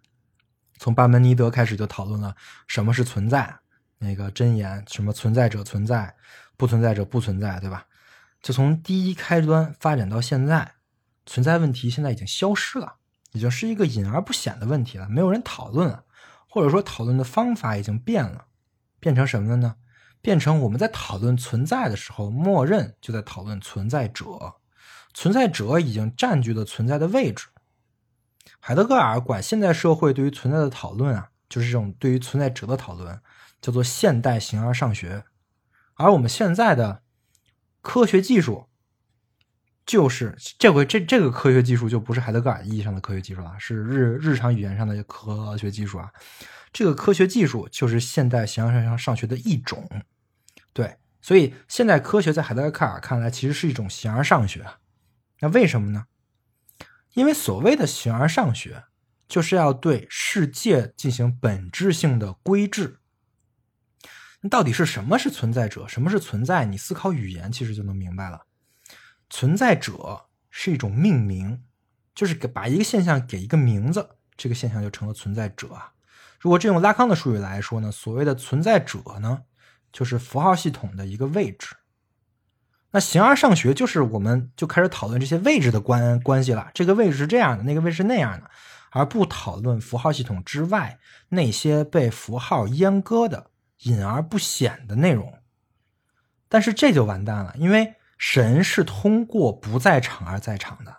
[0.79, 3.59] 从巴门尼德开始就讨论了什么是存在。
[4.01, 6.15] 那个真言什么存在者存在，
[6.57, 7.87] 不存在者不存在，对吧？
[8.41, 10.75] 就从第一开端发展到现在，
[11.27, 12.95] 存在问题现在已经消失了，
[13.33, 16.05] 已经是一个隐而不显的问题了，没有人讨论了，
[16.49, 18.47] 或者说讨论的方法已经变了，
[19.01, 19.77] 变成什么了呢？
[20.21, 24.57] 变成我们在讨论存在的时候，默认就在讨论存在者，
[25.15, 27.47] 存在者已经占据了存在的位置。
[28.61, 33.21] 海德格尔管现代社会对于存在的讨论啊，就是这种对于存在者的讨论。
[33.61, 35.25] 叫做现代形而上学，
[35.95, 37.03] 而我们现在的
[37.81, 38.68] 科学技术，
[39.89, 46.13] 就是这回这这个科学技术就不是海德格尔意义上的科学技术了，是日日常语言上的科学技术啊。
[46.75, 49.89] 这个科学技术就是现代形而上上学的一种，
[50.75, 54.67] 对，所以现代科学在海德格尔看来其实是一种形而上学。
[55.41, 56.05] 那为什么呢？
[57.15, 58.85] 因为所谓的形而上学，
[59.27, 62.99] 就是要对世界进行本质性的规制。
[64.43, 65.89] 那到底是什么是存在者？
[65.89, 66.67] 什么是存在？
[66.67, 68.43] 你思考语言其实就能明白了。
[69.31, 71.63] 存在者是一种命名，
[72.15, 75.93] 就是给把一个现象给一个名字，这个现象就成了存在者啊。
[76.39, 79.43] 如果这用拉康的术语来说呢，所谓的存在者呢，
[79.93, 81.77] 就是符号系统的一个位置。
[82.91, 86.71] 那形而上学就是我们就开始讨论这些位置的关关系了。
[86.75, 88.51] 这个位置是这样的，那个位置是那样的，
[88.91, 93.51] 而不讨论符号系统之外那些被符号阉割的。
[93.83, 95.39] 隐而不显的内容，
[96.49, 100.95] 但是这就完蛋了，因为神是通过不在场而在场的，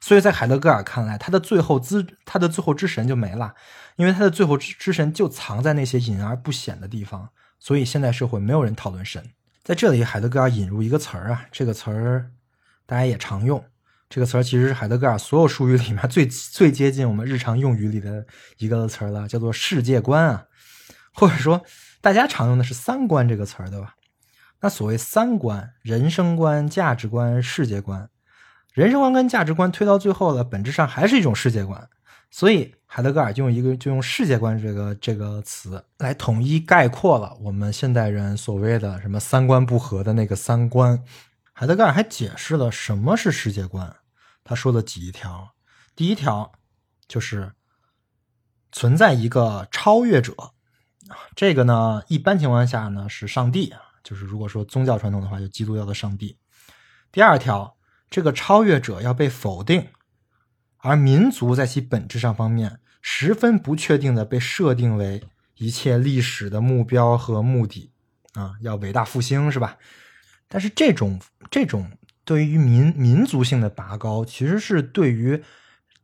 [0.00, 3.54] 所以在海德格尔看来，他的最后之他的最后之神就没了，
[3.96, 7.28] 因为他的最后之之神就藏在那些隐而不显的地方，
[7.60, 9.22] 所以现代社会没有人讨论神。
[9.62, 12.30] 在这里，海德格尔引入一个词儿啊，这个词儿
[12.86, 13.62] 大家也常用，
[14.08, 18.26] 这个词儿其实是海德格尔所有术语里面最最接近我们日常用语里的
[18.58, 20.44] 一个词儿了，叫做世界观啊，
[21.12, 21.62] 或者说。
[22.02, 23.94] 大家常用的是“三观”这个词儿，对吧？
[24.62, 28.08] 那所谓三观，人生观、价值观、世界观，
[28.72, 31.90] 人生观跟价值观推到最后了，本质上还是一种世界观。
[32.30, 41.04] 所以海德格尔就用一个就用世界观这个这个词来统一概括了我们现代人所谓的什么三观不合的那个三观。
[41.52, 43.96] 海德格尔还解释了什么是世界观，
[44.42, 45.50] 他说了几条。
[45.94, 46.52] 第一条
[47.06, 47.52] 就是
[48.70, 50.34] 存在一个超越者。
[51.36, 56.36] 这个呢，一般情况下呢是上帝啊，就是如果说宗教传统的话，就基督教的上帝。
[57.10, 57.76] 第二条，
[58.10, 59.88] 这个超越者要被否定，
[60.78, 65.22] 而民族在其本质上方面十分不确定的被设定为
[65.56, 67.92] 一切历史的目标和目的
[68.34, 69.76] 啊，要伟大复兴是吧？
[70.48, 71.90] 但是这种这种
[72.24, 75.42] 对于民民族性的拔高，其实是对于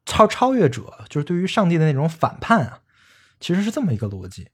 [0.05, 2.81] 超超越者，就是对于上帝的那种反叛啊，
[3.41, 4.49] 其实是这么一个逻辑。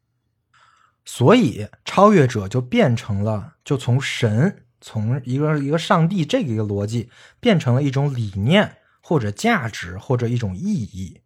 [1.05, 11.21] 所以超越者就变成了，就从神，从一个一个上帝这个一个逻辑，变成了一种理念或者价值或者一种意义，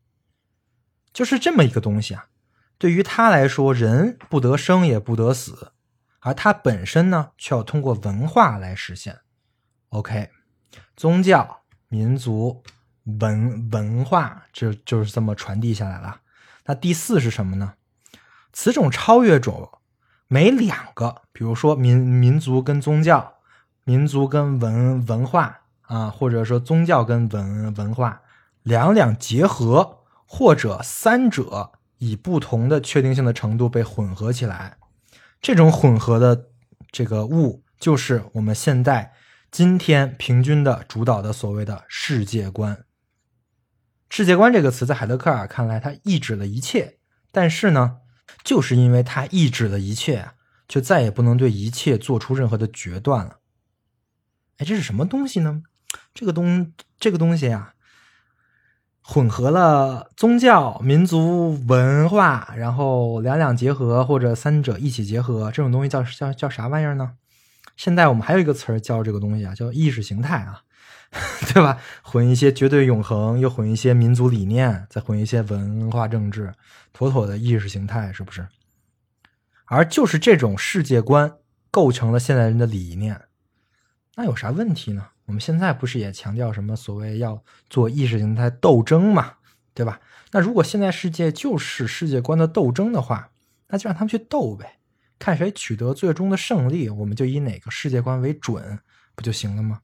[1.13, 2.27] 就是这么一个东西啊。
[2.77, 5.73] 对于他来说，人不得生也不得死，
[6.21, 9.19] 而他本身呢，却要通过文化来实现。
[9.91, 10.31] OK，
[10.97, 12.63] 宗教、民族、
[13.05, 16.21] 文文化，就就是这么传递下来了。
[16.67, 17.75] 那第四是什么呢？
[18.53, 19.71] 此种超越种，
[20.27, 23.35] 每两个，比如说民民族跟宗教，
[23.85, 28.23] 民族跟文文化啊，或者说宗教跟文文化
[28.63, 34.77] 两两结合，或者三者以不同的确定性的程度被混合起来，
[35.41, 36.49] 这种混合的
[36.91, 39.13] 这个物，就是我们现在
[39.51, 42.85] 今天平均的主导的所谓的世界观。
[44.11, 46.99] 世界观这个词在海德克尔看来，它意指了一切，
[47.31, 47.99] 但是呢？
[48.49, 50.31] 就是因为他抑制了一切，
[50.67, 53.41] 就再也不能对一切做出任何的决断了。
[54.57, 55.63] 哎，这是什么东西呢？
[56.15, 57.75] 这个东这个东西啊，
[59.03, 67.17] 混合了宗教、民族文化，然后两两结合或者三者一起结合，这种东西叫叫叫啥玩意儿呢？
[67.77, 70.63] 现在我们还有一个词儿叫这个东西啊，叫意识形态啊。
[71.55, 71.81] 对吧？
[72.03, 76.53] 混一些绝对永恒，又混一些民族理念，再混一些文化政治，
[76.93, 78.47] 妥妥的意识形态，是不是？
[79.65, 81.33] 而就是这种世界观
[81.71, 83.21] 构成了现代人的理念，
[84.17, 85.09] 那有啥问题呢？
[85.25, 89.35] 我们现在不是也强调什么所谓要做意识形态斗争嘛，
[89.75, 90.01] 对吧？
[90.33, 93.31] 那如果现在世界就是世界观的斗争的话，
[93.69, 94.79] 那就让他们去斗呗，
[95.19, 98.79] 看谁取得最终的胜利，我们就以哪个世界观为准，
[99.15, 99.81] 不就行了吗？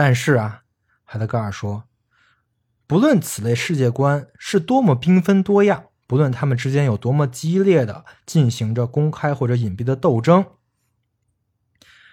[0.00, 0.62] 但是啊，
[1.04, 1.84] 海德格尔说，
[2.86, 10.46] 不论此类世界观是多么缤纷多样，不论他们之间有多么激烈的进行着公开或者隐蔽的斗争，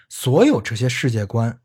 [0.09, 1.61] 所有这些世界观，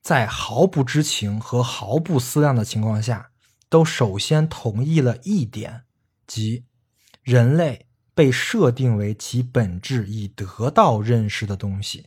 [0.00, 3.30] 在毫不知情和毫不思量的情况下，
[3.68, 5.82] 都首先同意了一点，
[6.26, 6.64] 即
[7.20, 12.06] 人类被设定为其本质已得到认识的东西，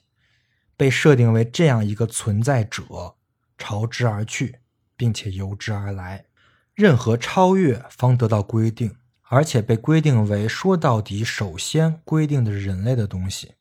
[0.76, 3.14] 被设定为这样一个存在者。
[3.58, 4.60] 朝之而去，
[4.96, 6.26] 并且由之而来，
[6.74, 13.54] 任何超越方得到规定，而且被规定为说到底首先规定的是人类的东西。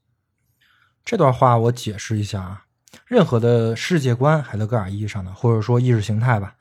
[1.05, 2.67] 这段话我解释一下啊，
[3.07, 6.57] 任何的世界观，海德格尔意义上的，或者说意识形态吧，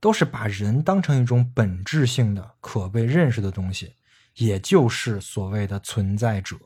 [0.00, 3.96] 都是把人当成一种本质性的、可被认识的东西，
[4.36, 6.56] 也就是所谓的存在者。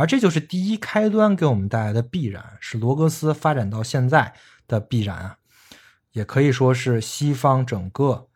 [0.00, 4.34] 而这就是第一开端给我们带来的必然，是罗格斯发展到现在。
[4.70, 5.36] 的必然啊，
[6.12, 8.28] 也可以说是西方整个，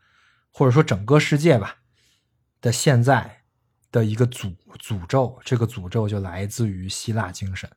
[0.50, 1.76] 或者说整个世界吧
[2.60, 3.42] 的现在
[3.92, 5.38] 的一个诅诅咒。
[5.44, 7.70] 这个诅咒就来自于希腊精神。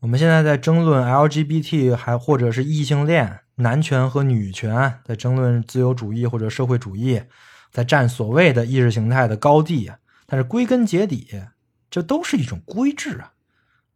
[0.00, 7.22] 我们现在在争论 LGBT，还或者是异性恋、男权和女权，在争论自由主义或者社会主义，
[7.70, 9.92] 在占所谓的意识形态的高地。
[10.26, 11.28] 但是归根结底，
[11.94, 13.34] 这都是一种规制啊，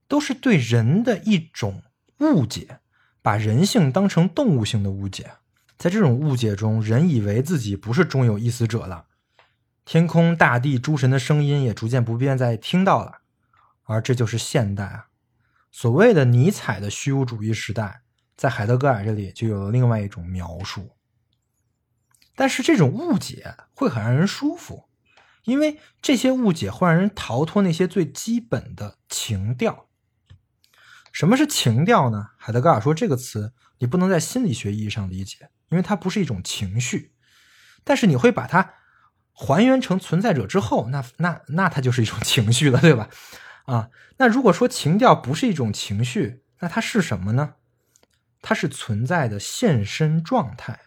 [0.06, 1.82] 都是对人的一种
[2.18, 2.78] 误解。
[3.22, 5.32] 把人性当成动物性的误解，
[5.76, 9.06] 在这种误解中，人以为自己不是终有一死者了。
[9.84, 13.18] 天空、大地、诸神的声音也逐渐不便再听到了，
[13.82, 15.08] 而这就是现代啊。
[15.72, 18.02] 所谓的尼采的虚无主义时代，
[18.36, 20.92] 在海德格尔这里就有了另外一种描述。
[22.36, 24.87] 但是这种误解会很让人舒服，
[25.44, 29.88] 因为这些误解会让人逃脱那些最基本的情调。
[31.12, 32.30] 什么是情调呢？
[32.36, 37.14] 海德格尔说，这个词你不能在心理学意义上理解，因为它不是一种情绪。
[37.82, 38.74] 但是你会把它
[39.32, 43.08] 还原成存在者之后，那那那它就是一种情绪了，对吧？
[43.64, 47.54] 啊，那如果说情调不是一种情绪，那它是什么呢？
[48.42, 50.80] 它是存在的现身状态。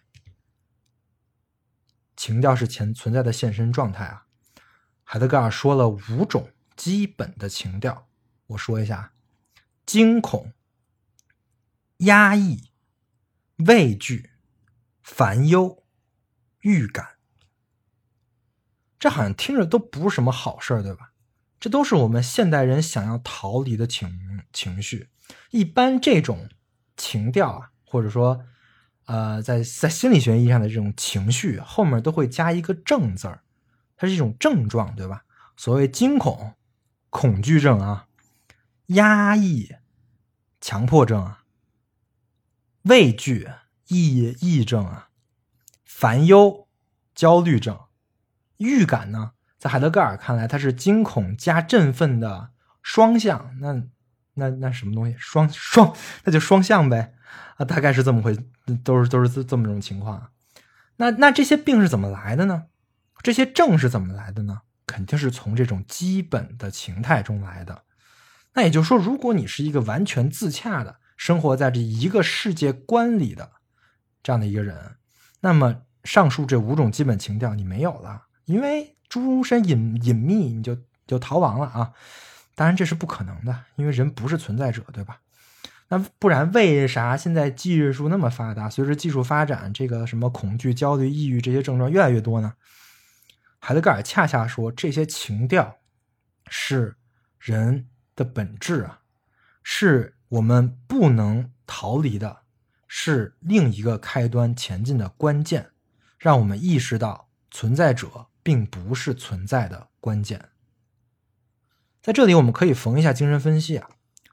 [2.15, 4.25] 情调是前存在的现身状态啊。
[5.13, 8.07] 海德格尔说了五种基本的情调，
[8.47, 9.11] 我说一下。
[9.85, 10.53] 惊恐、
[11.97, 12.69] 压抑、
[13.67, 14.29] 畏惧、
[15.03, 15.83] 烦忧、
[16.61, 17.17] 预感，
[18.97, 21.11] 这好像听着都不是什么好事儿，对吧？
[21.59, 25.09] 这都是我们现代人想要逃离的情情绪。
[25.49, 26.47] 一般这种
[26.95, 28.45] 情调啊，或者说
[29.07, 33.43] 呃，在在心理学意义上的这种情绪后面都会加一个“正”字儿，
[34.01, 35.23] 它是一种症状，对吧？
[35.55, 36.55] 所谓惊恐、
[37.11, 38.07] 恐惧症啊，
[38.87, 39.75] 压抑、
[40.59, 41.43] 强迫症啊，
[42.81, 43.47] 畏惧、
[43.89, 45.09] 抑抑症啊，
[45.85, 46.67] 烦忧、
[47.13, 47.79] 焦虑症，
[48.57, 52.49] 预感呢，在海德格尔看来，它是惊恐加振奋的
[52.81, 53.55] 双向。
[53.59, 53.83] 那
[54.33, 55.15] 那那什么东西？
[55.19, 57.13] 双双，那就双向呗。
[57.57, 58.35] 啊，大概是这么回，
[58.83, 60.31] 都是都是这这么种情况。
[60.95, 62.65] 那那这些病是怎么来的呢？
[63.21, 64.61] 这些症是怎么来的呢？
[64.87, 67.83] 肯定是从这种基本的情态中来的。
[68.53, 73.51] 那也就是说，如果你是一个完全自洽的生活在这一个世界观里的
[74.21, 74.95] 这样的一个人，
[75.39, 81.93] 那么上述这五种基本情调你没有了，因为诸身隐隐秘，你就就逃亡了啊！
[82.55, 85.21] 当然这是不可能的，因为人不是存在者，对吧？
[85.87, 92.53] 那不然为啥现在技术那么发达，随着技术发展，这个什么恐惧、焦虑、抑郁这些症状越来越多呢？
[93.63, 95.77] 海德格尔恰恰说，这些情调
[96.49, 96.97] 是
[97.37, 99.01] 人的本质啊，
[99.61, 102.41] 是我们不能逃离的，
[102.87, 105.69] 是另一个开端前进的关键，
[106.17, 110.49] 让我们意识到存在者并不是存在的关键。
[112.01, 113.87] 在这里，我们可以缝一下精神分析啊。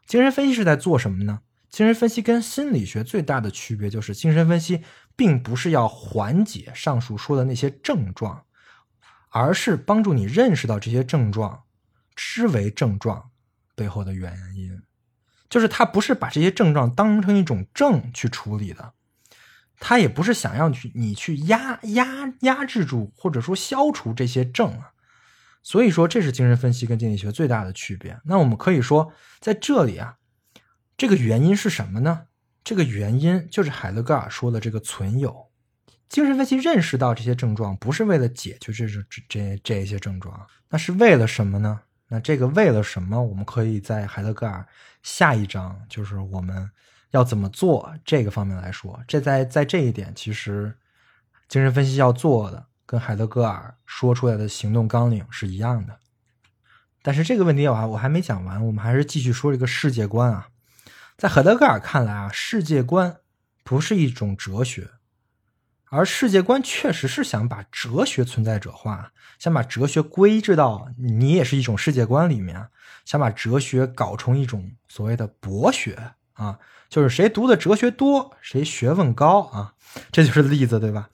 [0.06, 1.42] 精神分析是在做什么呢？
[1.68, 4.82] 精神分析跟心理学最大的区别就是，精神分析
[5.14, 8.46] 并不是要缓解上述说的那些症状。
[9.30, 11.64] 而是帮助你认识到这些症状
[12.14, 13.30] 之为症状
[13.74, 14.82] 背后的原因，
[15.48, 18.92] 就是他不是把这些症状当成一种症去处理的，
[19.78, 24.92] 他也不是想要去你去压压压制住或者说消除这些症啊，
[25.62, 28.18] 所以说这是精神分析跟心理学最大的区别。
[28.24, 30.16] 那我们可以说在这里啊，
[30.96, 32.26] 这个原因是什么呢？
[32.64, 35.47] 这个原因就是海德格尔说的这个存有。
[36.08, 41.80] 精神分析认识到这些症状不是为了解决这这这这些症状，那是为了什么呢？
[42.08, 43.22] 那这个为了什么？
[43.22, 44.66] 我们可以在海德格尔
[45.02, 46.70] 下一章，就是我们
[47.10, 48.98] 要怎么做这个方面来说。
[49.06, 50.74] 这在在这一点，其实
[51.48, 55.98] 精神分析要做的跟海德格尔说出来的行动纲领是一样的。
[57.02, 60.48] 但是这个问题啊，我还没讲完，我们还是继续说这个世界观啊。
[61.18, 63.18] 在海德格尔看来啊，世界观
[63.62, 64.88] 不是一种哲学。
[65.90, 72.68] 而世界观确实是想把哲学存在者化，想把哲学归置到你也是一种世界观里面，
[73.04, 76.58] 想把哲学搞成一种所谓的博学啊，
[76.88, 79.74] 就是谁读的哲学多，谁学问高啊，
[80.12, 81.08] 这就是例子，对吧？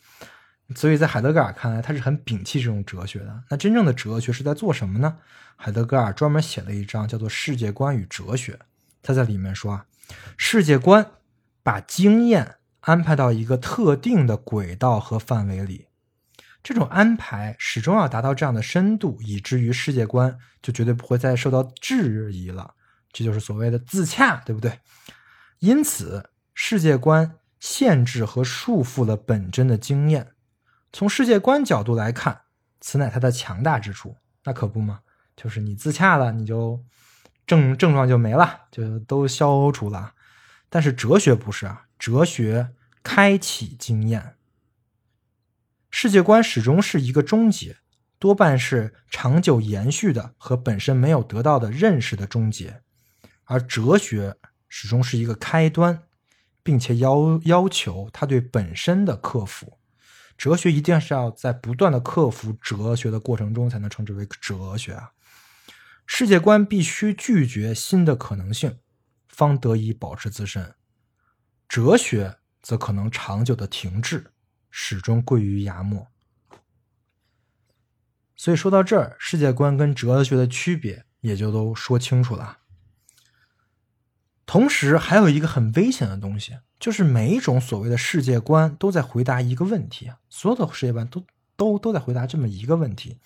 [0.75, 3.45] 所以在海德格尔看来，他是很摒弃这种哲学的。
[3.51, 5.19] 那真正的哲学是在做什么呢？
[5.57, 8.53] 海德格尔专门写了一章叫做《世界观与哲学》，
[9.03, 9.87] 他在里面说啊，
[10.37, 11.13] 世界观
[11.63, 12.57] 把经验。
[12.85, 15.87] 安排到一个特定的轨道和范围里，
[16.63, 22.75] 这种安排始终要达到这样的深度，以至于世界观就绝对不会再受到质疑了。
[23.11, 24.81] 这就是所谓的自洽，对不对？
[25.61, 30.33] 因此，世界观限制和束缚了本真的经验。
[30.93, 32.43] 从世界观角度来看，
[32.81, 34.17] 此乃它的强大之处。
[34.45, 35.01] 那可不吗？
[35.35, 36.85] 就是你自洽了，你就
[37.47, 40.13] 症症状就没了，就都消除了。
[40.69, 41.87] 但是哲学不是啊。
[42.05, 44.37] 哲学开启经验，
[45.89, 47.79] 世界观始终是一个终结，
[48.19, 52.83] 多半是长久延续的和本身没有得到的认识的终结，
[53.45, 54.37] 而哲学
[54.69, 56.03] 始终是一个开端，
[56.63, 59.79] 并且要要求他对本身的克服。
[60.37, 65.13] 哲学一定是要在不断的克服哲学的过程中才能称之为哲学啊！
[66.05, 68.77] 世界观必须拒绝新的可能性，
[69.27, 70.75] 方得以保持自身。
[71.75, 74.31] 哲学则可能长久的停滞，
[74.71, 76.07] 始终归于崖末。
[78.37, 82.59] 所以说到这儿，世界观跟哲学的区别也就都说清楚了。
[84.47, 93.19] 同时，还有一个很危险的东西，就是每一种所谓的世界观都在回答一个问题，所有的世界观都都都在回答这么一个问题，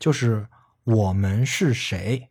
[0.00, 0.48] 就是
[0.82, 2.30] 我们是谁？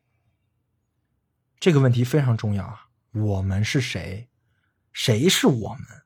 [1.61, 2.89] 这个问题非常重要啊！
[3.13, 4.27] 我们是谁？
[4.91, 6.03] 谁是我们？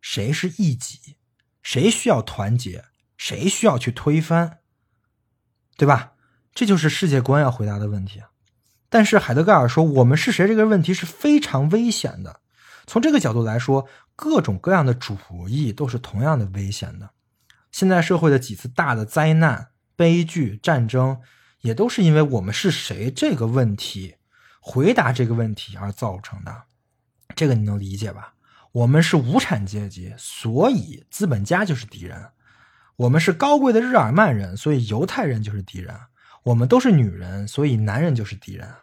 [0.00, 1.16] 谁是异己？
[1.62, 2.84] 谁需要团结？
[3.16, 4.58] 谁需要去推翻？
[5.76, 6.12] 对吧？
[6.54, 8.22] 这就是世界观要回答的问题。
[8.88, 12.40] 但是海德格尔说，我们是谁这个问题是非常危险的。
[12.86, 13.86] 从这个角度来说，
[14.16, 15.18] 各种各样的主
[15.48, 17.10] 义都是同样的危险的。
[17.70, 21.20] 现在社会的几次大的灾难、悲剧、战争，
[21.60, 24.16] 也都是因为我们是谁这个问题
[24.60, 26.64] 回答这个问题而造成的。
[27.38, 28.34] 这个你能理解吧？
[28.72, 32.32] 我们是无产阶级，所以资本家就是敌人。
[32.96, 35.96] 我们是高贵的日耳曼人，所以犹太人就是敌人。
[36.42, 38.74] 我们都是女人，所以男人就是敌人。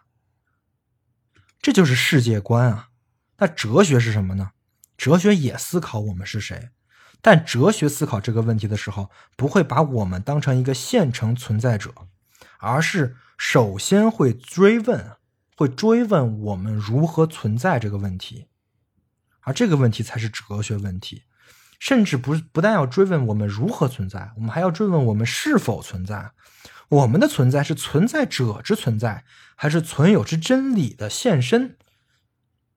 [1.60, 2.88] 这就是世界观啊。
[3.36, 4.52] 那哲学是什么呢？
[4.96, 6.70] 哲学也思考我们是谁，
[7.20, 11.92] 但哲学思考这个问题的时候，不会把我们当成一个现成存在者，
[12.58, 15.15] 而是首先会追问，
[15.56, 18.46] 会追问我们如何存在这个问题。
[19.40, 21.22] 而这个问题才是哲学问题，
[21.78, 26.32] 甚至不不但要追问我们如何存在，我们还要追问我们是否存在。
[26.88, 29.24] 我们的存在是存在者之存在，
[29.56, 31.76] 还是存有之真理的现身？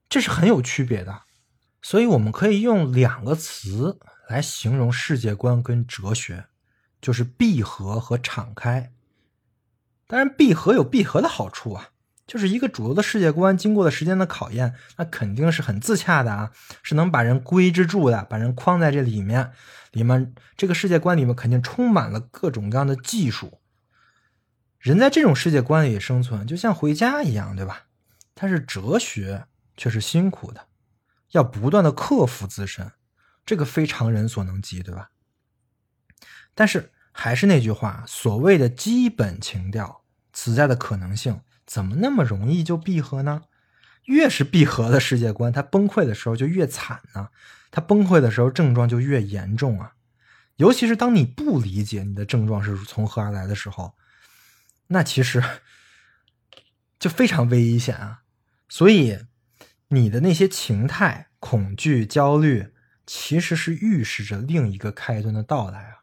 [0.07, 1.23] 这是很有区别的。
[1.81, 6.47] 所以，我们可以用两个词来形容世界观跟哲学，
[7.01, 8.91] 就是闭合和敞开。
[10.07, 11.89] 当然，闭合有闭合的好处啊。
[12.29, 16.51] 就是一个主流的世界观，经过了时间的考验，那肯定是很自洽的啊，
[16.83, 19.51] 是能把人规制住的，把人框在这里面。
[19.93, 23.59] 里面这个世界观里面肯定充满了各种各样的技术。
[24.77, 27.87] 人在这种世界观里生存，就像回家一样，对吧？
[28.35, 30.67] 但是哲学却是辛苦的，
[31.31, 32.91] 要不断的克服自身，
[33.43, 35.09] 这个非常人所能及，对吧？
[36.53, 41.41] 但是还是那句话，所谓的基本情调，此在的可能性。
[41.69, 43.43] 怎么那么容易就闭合呢？
[44.05, 47.29] 越是闭合的世界观，它崩溃的时候就越惨呢。
[47.69, 49.93] 它崩溃的时候症状就越严重啊。
[50.55, 53.93] 尤其是当你不理解你的症状是从何而来的时候，
[54.87, 55.43] 那其实
[56.97, 58.23] 就非常危险啊。
[58.67, 59.19] 所以
[59.89, 62.73] 你的那些情态、恐惧、焦虑，
[63.05, 65.97] 其实是预示着另一个开端的到来啊。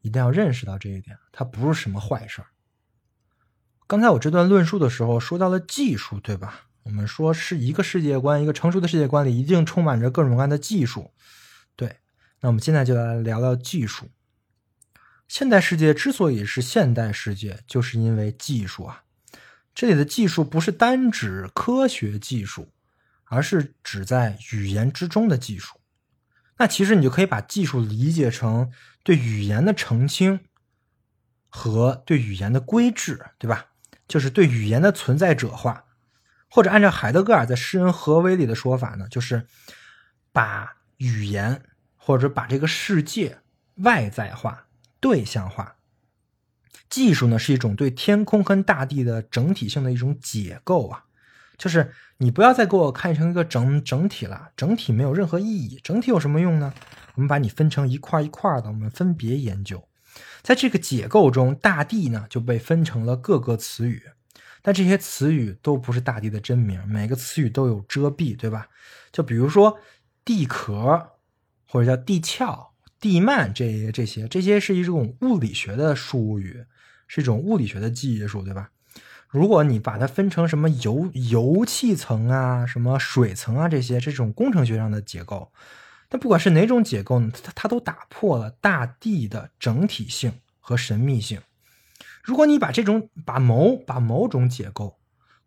[0.00, 2.46] 一定要认识到这一点，它不是什么坏事儿。
[3.90, 6.68] 刚才我这段论述的时候说到了技术，对吧？
[6.84, 11.10] 我们说是一个世界观，一个成熟的世界观里一定充满着各种各样的技术。
[11.74, 11.96] 对，
[12.38, 14.08] 那我们现在就来聊聊技术。
[15.26, 19.02] 现代世界之所以是现代世界，就是因为技术啊。
[19.74, 22.68] 这里的技术不是单指科学技术，
[23.24, 25.80] 而是指在语言之中的技术。
[26.58, 28.70] 那其实你就可以把技术理解成
[29.02, 30.38] 对语言的澄清
[31.48, 33.66] 和对语言的规制，对吧？
[34.10, 35.84] 就是对语言的存在者化，
[36.50, 39.46] 或者按照海德格尔在《诗人何为》里的说法呢，就是
[40.32, 41.62] 把语言
[41.96, 43.38] 或者把这个世界
[43.76, 44.66] 外在化、
[44.98, 45.76] 对象化。
[46.88, 51.04] 技术呢是一种对天空跟大地的整体性的一种解构啊，
[51.56, 56.74] 就是你不要再给我看成一个整整体了，整体没有任何意义，整体有什么用呢？
[57.14, 59.86] 我们把你分成一块一块的，我们分别研究。
[60.42, 64.04] 在这个解构中，大地呢就被分成了各个词语，
[64.62, 68.68] 但这些词语都不是大地的真名，每个词语都有遮蔽，对吧？
[69.12, 69.78] 就比如说
[70.24, 71.10] 地壳，
[71.66, 76.64] 或者叫地壳、地幔，这些这些这些是一种物理学的术语，
[77.06, 78.70] 是一种物理学的技术，对吧？
[79.28, 85.52] 如果你把它分成什么油油气层啊、什么水层啊这些这种工程学上的结构。
[86.10, 91.40] 但不管是哪种结构呢，它它都打破了大地的整体性和神秘性。
[92.22, 94.98] 如果你把这种把某把某种结构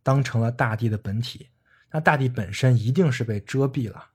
[0.02, 1.50] 当成了大地的本体，
[1.92, 4.06] 那大地本身一定是被遮蔽了。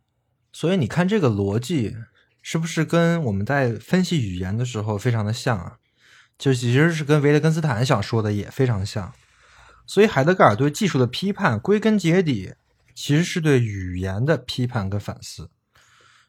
[0.51, 1.97] 所以你看这个逻辑
[2.41, 5.77] 是不是跟我们在分析语言的时候非常的像啊？
[6.39, 9.13] 就其实是跟维特根斯坦想说的也非常像。
[9.87, 12.55] 所以海德格尔对技术的批判，归根结底
[12.95, 15.51] 其实是对语言的批判跟反思。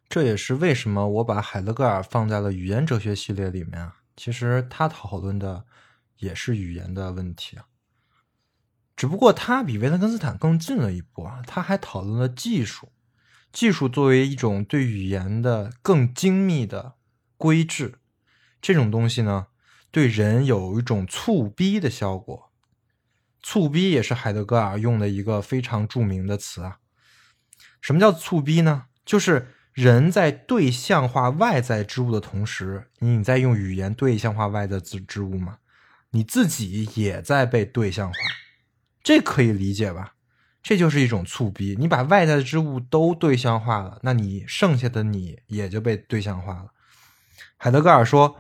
[0.10, 3.98] 这也是为什么我把海德格尔放在了语言哲学系列里面啊。
[4.18, 5.66] 其实他讨论的
[6.18, 7.66] 也是语言的问题啊，
[8.98, 11.44] 只不过他比维特根斯坦更进了一步啊。
[11.46, 12.92] 他还讨论了技术，
[13.54, 16.96] 技术作为一种对语言的更精密的
[17.38, 18.00] 规制，
[18.60, 19.48] 这种东西呢，
[19.92, 22.52] 对人有一种促逼的效果。
[23.44, 26.80] 促逼也是海德格尔用的一个非常著名的词啊。
[27.80, 28.88] 什么叫促逼呢？
[29.06, 29.54] 就是。
[29.74, 35.60] 人在对象化外在之物的同时，你在用语言对象化外在之之物吗？
[36.12, 38.16] 你自己也在被对象化，
[39.04, 40.16] 这可以理解吧？
[40.62, 41.76] 这就是一种促逼。
[41.80, 46.72] 你把外在的之物都对象化了，那你剩下的你也就被对象化了。
[47.56, 48.38] 海德格尔说，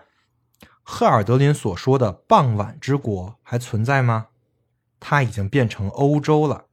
[0.82, 4.28] 赫尔德林所说的“傍晚之国”还存在吗？
[5.00, 6.66] 它已经变成欧洲了。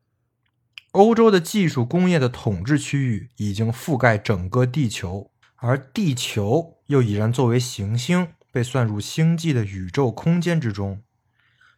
[0.92, 11.02] 欧洲的技术工业的统治区域已经覆盖整个地球，而地球又已然作为行星被算入星际的宇宙空间之中。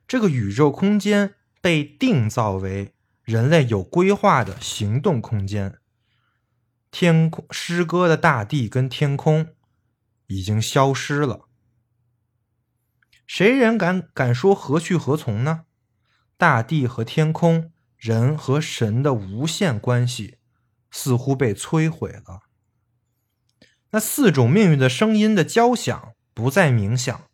[0.07, 2.95] 这个宇宙空间被定造为
[3.25, 5.79] 人类有规划的行动空间。
[6.91, 9.49] 天空诗歌的大地跟天空
[10.29, 11.49] 已经消失了。
[13.27, 15.65] 谁人敢敢说何去何从呢？
[16.39, 20.39] 大地和天空，人和神的无限关系
[20.91, 22.41] 似乎被摧毁了。
[23.91, 27.29] 那四种命运的声音的交响不再冥想，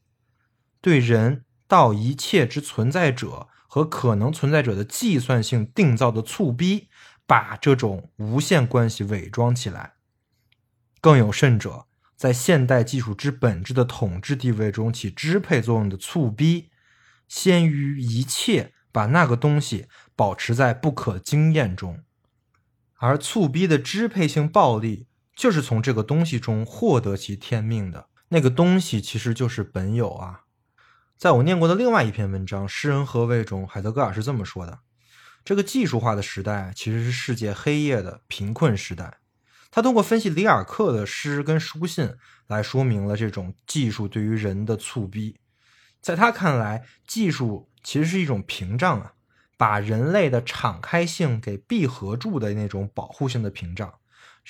[0.80, 6.88] 对人到一切之存在者和可能存在者的计算性定造的促逼，
[7.26, 9.94] 把这种无限关系伪装起来。
[11.00, 11.86] 更有甚者。
[12.16, 16.70] 在现代技术之本质的统治地位中起支配作用的促逼，
[17.26, 22.02] 先于一切把那个东西保持在不可经验中，
[22.96, 28.08] 而促逼的支配性暴力就是从这个东西中获得其天命的。
[28.28, 30.42] 那个东西其实就是本有啊。
[31.16, 34.80] 在我念过的另外一篇文章《诗人何为》中，海德格尔是这么说的：
[35.44, 39.18] 这个技术化的时代其实是世界黑夜的贫困时代。
[39.70, 42.14] 他通过分析里尔克的诗跟书信
[42.46, 45.36] 来说明了这种技术对于人的促逼。
[46.00, 49.13] 在他看来，技术其实是一种屏障啊，
[49.56, 53.94] 把人类的敞开性给闭合住的那种保护性的屏障，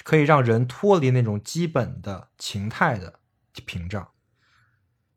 [0.02, 3.20] 可以让人脱离那种基本的情态的
[3.66, 4.08] 屏障。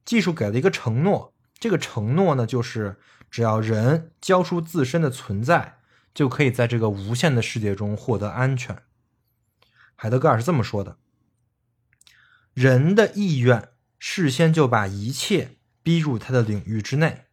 [0.05, 2.97] 技术给了一个承诺，这个承诺呢，就是
[3.29, 5.79] 只要人交出自身的存在，
[6.13, 8.83] 就可以在这个无限的世界中获得安全。
[9.95, 10.97] 海德格尔是这么说的
[12.53, 13.69] ：“人的意愿
[13.99, 17.25] 事先就把一切逼入他的领域之内，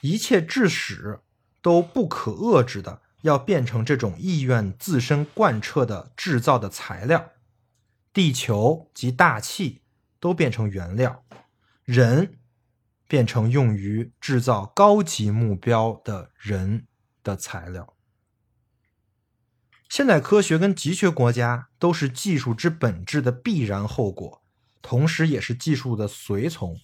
[0.00, 1.20] 一切致使
[1.64, 7.30] 都不可遏制的要变成这种意愿自身贯彻的制造的材料。
[8.12, 9.80] 地球及大气
[10.20, 11.24] 都变成原料，
[11.84, 12.36] 人
[13.08, 16.86] 变成用于制造高级目标的人
[17.22, 17.94] 的材料。”
[19.88, 24.42] 现代科学跟极缺国家都是技术之本质的必然后果，
[24.82, 26.78] 同时也是技术的随从。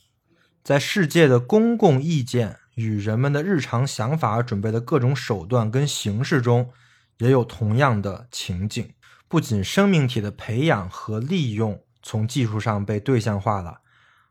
[0.65, 6.73] 在世界的公共意见与人们的日常想法准备的各种手段跟形式中，
[7.19, 8.93] 也有同样的情景。
[9.29, 13.81] 不仅生命体的培养和利用从技术上被对象化了，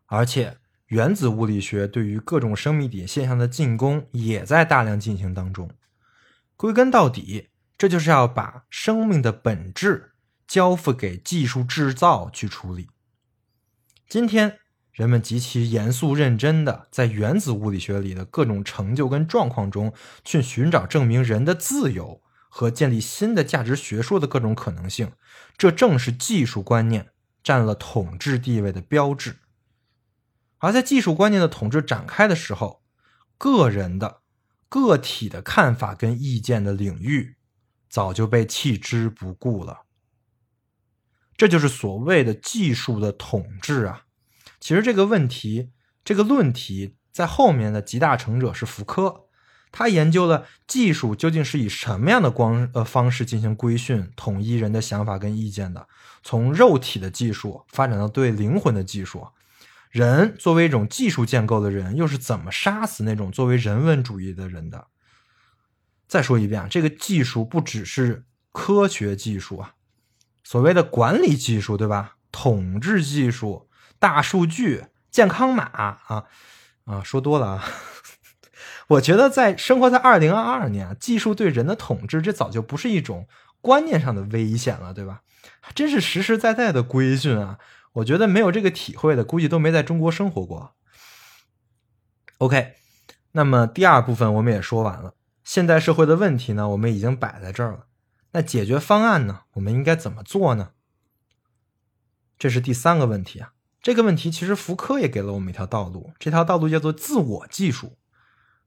[0.07, 5.69] 而且原子物理学对于各种生命体现象的进攻也在大量进行当中。
[6.55, 7.49] 归根到底。
[7.79, 10.11] 这就是要把生命的本质
[10.45, 12.89] 交付给技术制造去处理。
[14.09, 14.58] 今天，
[14.91, 25.11] 人们极其严肃认真的在原子物理学里的各种成就跟状况中去寻找证明人的自由和建立新的价值学说的各种可能性。
[25.57, 27.09] 这正是技术观念
[27.43, 29.37] 占了统治地位的标志。
[30.57, 32.81] 而在技术观念的统治展开的时候，
[33.37, 34.21] 个人的、
[34.67, 37.35] 个体的看法跟意见的领域。
[37.91, 39.85] 早就被弃之不顾了。
[41.35, 44.05] 这就是所谓的技术的统治啊！
[44.59, 45.71] 其实这个问题，
[46.03, 49.25] 这个论题在后面的集大成者是福柯，
[49.71, 55.87] 他研究了技术究竟是以什么样的光呃方式进行规训、统一人的想法跟意见的。
[56.23, 59.27] 从肉体的技术发展到对灵魂的技术，
[59.89, 64.87] 人作为一种技术建构的人，又是怎么杀死那种作为人文主义的人的？
[66.07, 69.75] 再说一遍啊，这个技术不只是科学技术啊，
[70.43, 72.17] 所谓的管理技术，对吧？
[72.31, 73.68] 统治技术、
[73.99, 76.25] 大数据、健康码啊
[76.85, 77.65] 啊，说多了啊。
[78.89, 83.27] 我觉得在生活在二零二二年，技术对人的统治，这早就不是一种
[83.61, 85.21] 观念上的危险了，对吧？
[85.75, 87.59] 真是实实在在的规训啊！
[87.93, 90.73] 我觉得没有这个体会的，估计都没在中国生活过。
[92.39, 92.75] OK，
[93.33, 95.13] 那么第二部分我们也说完了。
[95.43, 97.85] 现代社会的问题呢，我们已经摆在这儿了。
[98.31, 100.71] 那解决方案呢，我们应该怎么做呢？
[102.37, 103.53] 这是第三个问题啊。
[103.81, 107.97] 这个问题其实福柯也给了我们一条道路，这条道路叫做自我技术。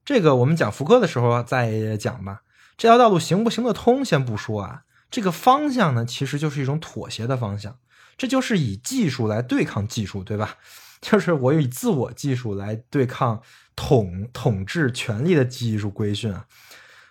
[0.04, 2.42] 这个我们讲福柯的时候再讲吧。
[2.76, 4.82] 这条道路行不行得通，先不说啊。
[5.10, 7.78] 这个方向呢，其实就是一种妥协的方向。
[8.16, 10.56] 这就是以技术来对抗技术，对吧？
[11.02, 13.42] 就是我以自我技术来对抗
[13.76, 16.46] 统统治权力的技术规训啊。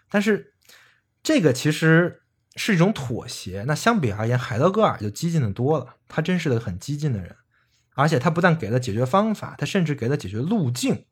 [0.09, 0.53] 但是，
[1.21, 2.21] 这个其实
[2.55, 3.63] 是一种妥协。
[3.67, 5.95] 那相比而言，海德格尔就激进的多了。
[6.07, 7.35] 他真是个很激进的人，
[8.01, 11.05] 而且他不但给了解决方法，他甚至给了解决路径。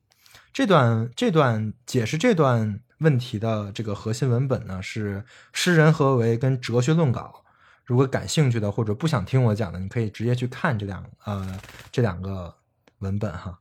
[0.52, 5.18] 这段这段解释这段问题的这个核心文本呢，是
[5.52, 7.44] 《诗人何为》跟《哲学论稿》。
[7.84, 11.60] 如果感兴趣的或者不想听我讲的，你可以直接去看这两呃
[11.92, 12.56] 这两个
[12.98, 13.60] 文本哈。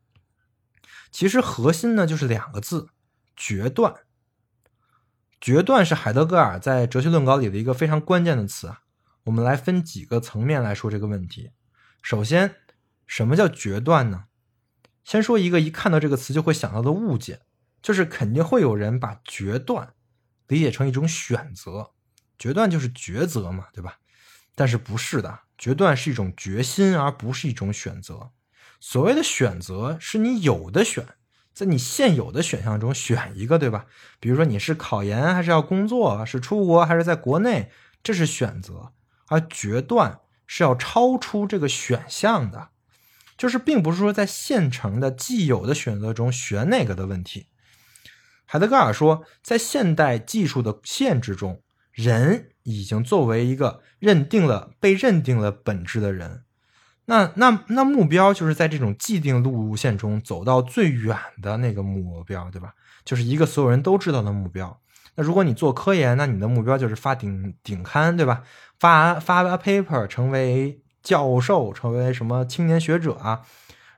[1.11, 2.88] 其实核心呢就是两个字：
[3.36, 3.93] 决断。
[5.39, 8.82] 决断是海德格尔在《哲学论稿》里的一个非常关键的词啊。
[9.25, 11.51] 我们来分几个层面来说这个问题。
[12.01, 12.55] 首先，
[13.10, 14.26] 什么叫决断呢？
[15.03, 17.41] 先说一个一看到这个词就会想到的误解，
[17.82, 19.93] 就是肯定会有人把决断
[20.47, 21.89] 理解成一种选择，
[22.38, 23.97] 决断就是抉择嘛，对吧？
[24.53, 28.30] 但是不是的，决断是一种决心，而不是一种选择。
[28.80, 31.07] 所谓的选择是你有的选，
[31.51, 33.88] 在你现有的选项中选一个，对吧？
[34.20, 37.72] 比如说你是考研还是要工作，是出国还是在国内，
[38.03, 38.93] 这是选择。
[39.30, 42.70] 而决断是要超出这个选项的。
[43.39, 47.47] 就是并不是说在现成的既有的选择中选哪个的问题。
[48.45, 51.61] 海德格尔说，在现代技术的限制中，
[51.93, 56.43] 人已经作为一个认定了被认定了本质的人，
[57.05, 62.73] 那那那目标就是在这种既定路线中走到最远的那个目标，对吧？
[63.05, 64.81] 就是一个所有人都知道的目标。
[65.15, 68.43] 那如果你做科研，那你的目标就是发顶顶刊，对吧？
[68.77, 70.81] 发发 paper 成为。
[71.01, 73.41] 教授成为什么青年学者啊？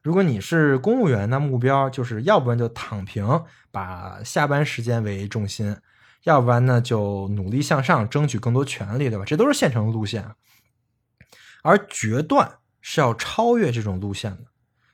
[0.01, 5.75] 如果你是公务员，那目标就是要不然就躺平，把下班时间为重心；
[6.23, 9.25] 要不然呢就努力向上，争取更多权利，对吧？
[9.25, 10.25] 这都是现成的路线。
[11.61, 14.45] 而决断是要超越这种路线的，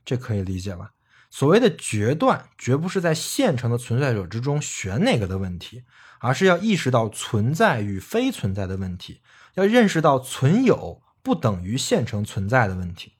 [0.04, 0.92] 这可以理解吧？
[1.30, 5.84] 所谓的决断，绝不是在现成的存在者之中选哪个的问题，
[6.20, 9.22] 而是要意识到存在与非存在的问题，
[9.54, 11.02] 要认识到存有。
[11.28, 13.12] 不等于现成存在的问题，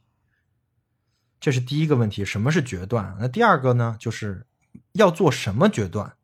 [1.42, 2.24] 这是第一个问题。
[2.24, 3.18] 什么是决断？
[3.20, 3.98] 那第二个呢？
[4.00, 4.48] 就是
[4.94, 6.16] 要做什么决断？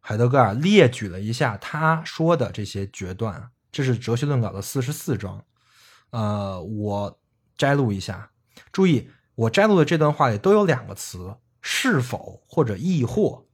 [0.00, 5.42] 海德格尔列举了一下他说的这些决断，这是《哲学论稿》的四十四章。
[6.10, 7.18] 呃，我
[7.56, 8.30] 摘录一下，
[8.70, 13.46] 注意，我摘录的这段话里都有两个词：是否或者亦或。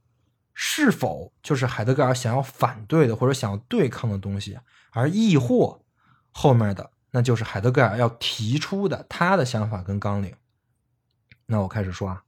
[0.53, 4.59] 是否就是海德格尔想要反对的或者想要对抗的东西，
[4.91, 5.85] 而亦或
[6.31, 6.91] 后面的。
[7.11, 10.35] 那就是海德格尔要提出的他的想法跟纲领。
[11.47, 12.23] 那我开始说啊，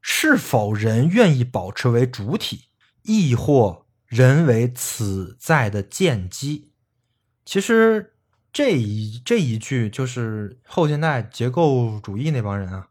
[0.00, 2.64] 是否人愿意保持为主体，
[3.02, 6.72] 亦或人为此在的见机？
[7.44, 8.14] 其实
[8.52, 12.88] 这一这一句就是后现代结构主义那帮人啊，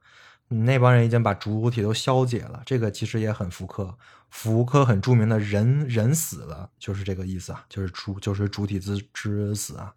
[0.48, 2.64] 那帮人已经把主体都消解了。
[2.66, 3.98] 这个其实也很福柯，
[4.30, 9.94] 福柯很著名的人人死了，就是这个意思啊，就是主就是主体之之死啊。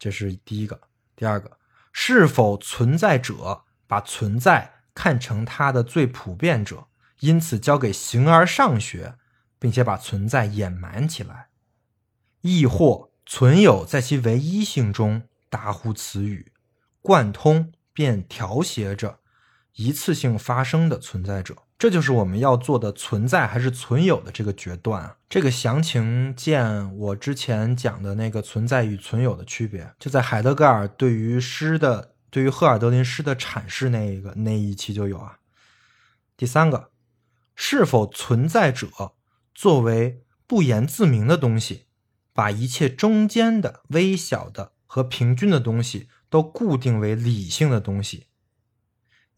[0.00, 0.80] 这是第一个，
[1.14, 1.58] 第二个，
[1.92, 6.86] 是否存在者把存在看成它的最普遍者，
[7.20, 9.16] 因此交给形而上学，
[9.58, 11.48] 并且把存在掩埋起来；
[12.40, 16.50] 亦或存有在其唯一性中达乎此语，
[17.02, 19.20] 贯通便调谐着
[19.74, 21.64] 一次性发生的存在者。
[21.80, 25.16] 这就是我们要做的存在还是存有的这个决断啊！
[25.30, 35.38] 这个详情见我之前讲的那个存在与存有的区别，就在海德格尔对于诗的、对于赫尔德林诗的阐释那一个那一期就有啊。
[36.36, 36.90] 第三个，
[37.56, 39.14] 是否存在者
[39.54, 41.86] 作为不言自明的东西，
[42.34, 48.26] 把一切中间的微小的和平均的东西都固定为理性的东西，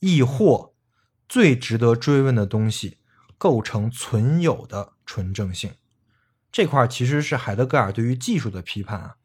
[0.00, 0.71] 亦或？
[1.32, 2.98] 最值得追问的东西，
[3.38, 5.72] 构成存有的纯正性，
[6.52, 9.16] 这块其实是海德格尔对于技术的批判啊，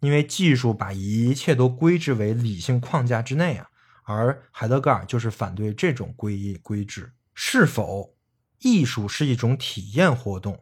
[0.00, 3.70] 因为技术把一切都归置为理性框架之内啊，
[4.04, 7.14] 而海德格尔就是反对这种归一归置。
[7.34, 8.14] 是否
[8.58, 10.60] 艺术是一种体验活动，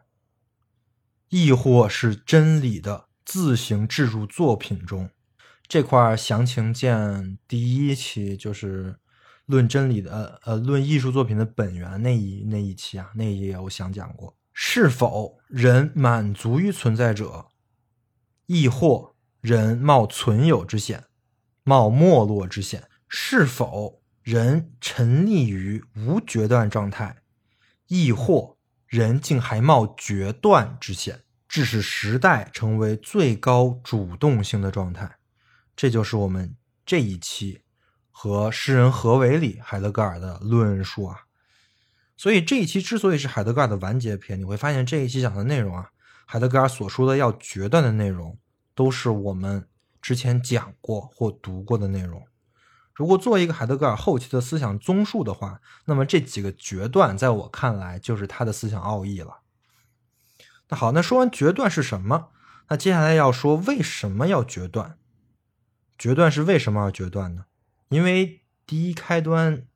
[1.29, 5.11] 亦或是真理的自行置入作品中？
[5.67, 9.01] 这块详情见第一期，就是。
[9.47, 17.49] 论真理的呃，论艺术作品的本源那一那一期啊，那一页我想讲过，是否人满足于存在者，
[18.47, 21.05] 亦或人冒存有之险，
[21.63, 22.89] 冒没落之险？
[23.09, 27.19] 是否人沉溺于无决断状态，
[27.89, 35.19] 亦或人竟还冒决断之险，致使时代成为最高主动性的状态？
[35.77, 37.61] 这就是我们这一期。
[38.17, 41.23] 和诗人何为里海德格尔的论述啊，
[42.17, 45.91] 所以这一期之所以是海德格尔的完结篇，你会发现这一期讲的内容啊，
[46.25, 48.39] 海德格尔所说的要决断的内容，
[48.73, 49.69] 都是我们
[50.01, 52.25] 之前讲过或读过的内容。
[52.95, 59.41] 如果做一个海德格尔后期的思想综述的话，那么这几个决断，在我看来就是他的思想奥义了。
[60.69, 62.29] 那好，那说完决断是什么，
[62.69, 64.97] 那接下来要说为什么要决断？
[65.99, 67.47] 决断是为什么要决断呢？
[67.95, 69.69] 因为第一开端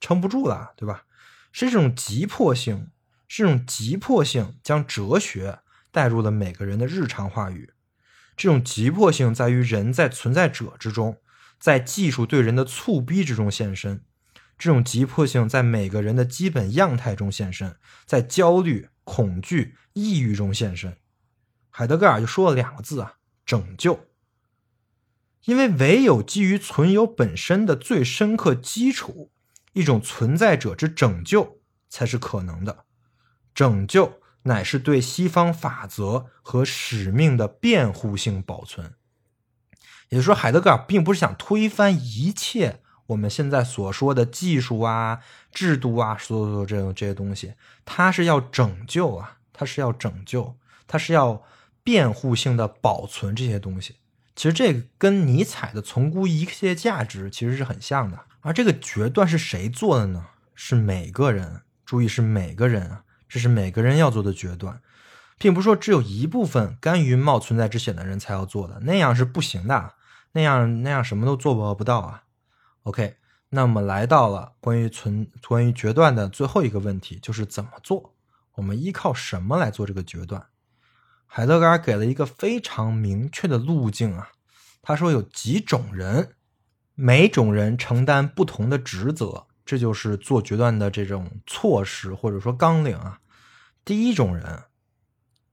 [0.00, 1.04] 撑不住了，对吧？
[1.52, 2.90] 是这种急迫性，
[3.28, 5.60] 是这种急迫性将哲学
[5.92, 7.72] 带入了每个人的日常话语。
[8.36, 11.18] 这种急迫性在于人在存在者之中，
[11.60, 14.04] 在技术对人的促逼之中现身。
[14.58, 20.96] 这种急迫性在每个人的基本样态中现身，在焦虑、恐惧、抑郁中现身。
[21.70, 23.14] 海德格尔就说了两个字啊：
[23.46, 24.09] 拯救。
[25.44, 29.30] 因为唯有基于存有本身的最深刻基础，
[29.72, 32.84] 一种存在者之拯救才是可能的。
[33.54, 38.94] 拯救乃是对西方法则和使命的辩护性保存。
[40.10, 42.80] 也就是说，海德格尔并不是想推翻一切。
[43.06, 45.20] 我们现在所说的技术啊、
[45.52, 51.42] 制度啊，所有这种这些东西，它是要拯救啊，它是要拯救，它是要
[51.82, 53.96] 辩护性的保存这些东西。
[54.40, 58.20] 其实这个跟尼采的从估一切价值其实是很像的。
[58.40, 60.28] 而这个决断是谁做的呢？
[60.54, 64.80] 是每个人，注意是每个人啊，这是每个人要做的决断，
[65.36, 69.92] 并不是说只有一部分甘于冒存在之险的人才要做的，那样是不行的，
[70.32, 72.22] 那样那样什么都做不到啊。
[72.84, 73.16] OK，
[73.50, 78.14] 那么来到了关于存关于决断的最后一个问题，就是怎么做？
[78.54, 80.46] 我们依靠什么来做这个决断？
[81.32, 84.32] 海德格尔给了一个非常明确的路径啊，
[84.82, 86.34] 他说有几种人，
[86.96, 93.20] 每种人承担不同的职责，这就是做决断的这种措施或者说纲领啊。
[93.84, 94.64] 第一种人，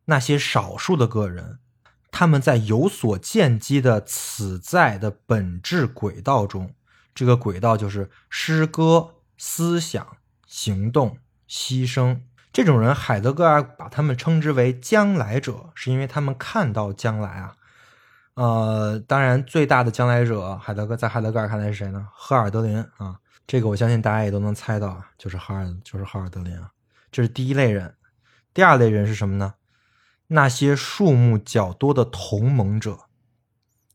[0.05, 1.59] 那些少数的个人，
[2.09, 6.73] 他们在有所见机的此在的本质轨道中。
[7.13, 10.17] 这个轨道就是诗歌、思想、
[10.47, 12.21] 行动、牺牲。
[12.57, 17.55] 这种人，海德格尔把他们称之为将来者，是因为他们看到将来啊。
[18.33, 22.07] 呃，当然，最大的将来者，海德格在海德格尔看来是谁呢？
[22.11, 23.19] 赫尔德林啊。
[23.45, 26.71] 这个我相信大家也都能猜到啊，就是哈尔，就是赫尔德林啊。
[27.11, 27.93] 这是第一类人。
[28.55, 29.53] 第二类人是什么呢？
[30.29, 33.01] 那些数目较多的同盟者。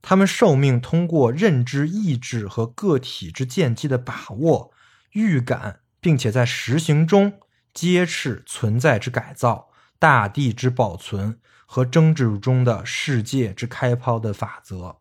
[0.02, 4.70] 他们受命通过认知意志和个体之见机的把握、
[5.10, 7.40] 预感，并且在实行中
[7.74, 14.98] 揭示存在之改造、大地之保存和争执中的世界之开抛的法则。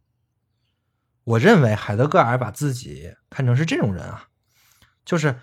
[1.23, 4.29] 我认为海德格尔把自己看成是这种人啊，
[5.05, 5.39] 就是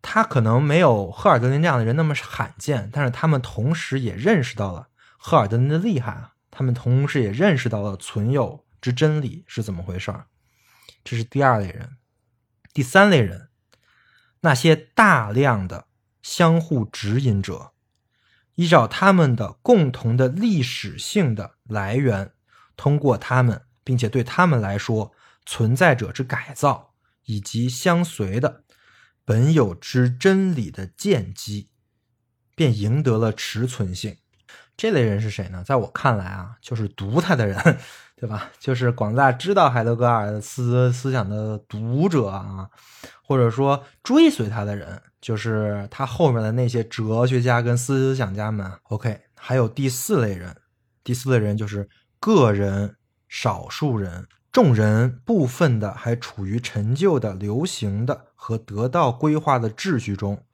[0.00, 8.64] 他可能没有赫尔德林这样的人那么罕见，但是他们同时也认识到了赫尔德林的厉害啊，他们同时也认识到了存有。
[8.80, 10.26] 之真理是怎么回事儿？
[11.02, 11.96] 这是第二类人，
[12.72, 13.48] 第三类人，
[14.42, 15.87] 那些大量的
[16.22, 17.72] 相互指引者，
[18.54, 22.32] 依照他们的共同的历史性的来源，
[22.76, 25.12] 通过他们，并且对他们来说
[25.46, 26.94] 存在者之改造
[27.24, 28.64] 以及相随的
[29.24, 31.70] 本有之真理的见机，
[32.54, 34.16] 便赢得了持存性。
[34.76, 35.64] 这类人是谁呢？
[35.64, 37.78] 在我看来啊，就是读他的人。
[38.20, 38.50] 对吧？
[38.58, 42.68] 就是广大知道海德格尔思思想的读者啊，
[43.22, 48.70] 或者说追随他的人，就是他后面的那些哲学家跟思想家们。
[48.84, 50.56] OK，还有第四类人，
[51.02, 51.88] 第四类人就是
[52.18, 52.96] 个人、
[53.28, 60.44] 少数人、众人部分的还处于陈旧的、流行的和得到规划的秩序中。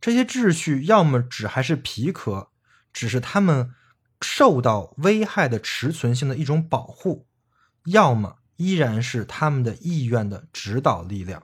[0.00, 2.48] 这些秩序要么只还是皮壳，
[2.92, 3.70] 只是他们。
[4.20, 7.26] 受到危害的持存性的一种保护，
[7.84, 11.42] 要么依然是他们的意愿的指导力量。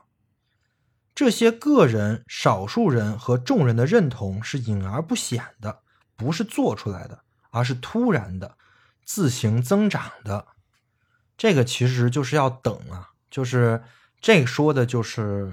[1.21, 5.81] 这些个人、少数人和众人的认同是隐而不显的，
[6.17, 8.57] 不是做出来的，而是突然的、
[9.05, 10.47] 自行增长的。
[11.37, 13.83] 这个其实就是要等啊，就是
[14.19, 15.53] 这说的就是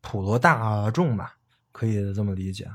[0.00, 1.34] 普罗大众吧，
[1.72, 2.66] 可以这么理解。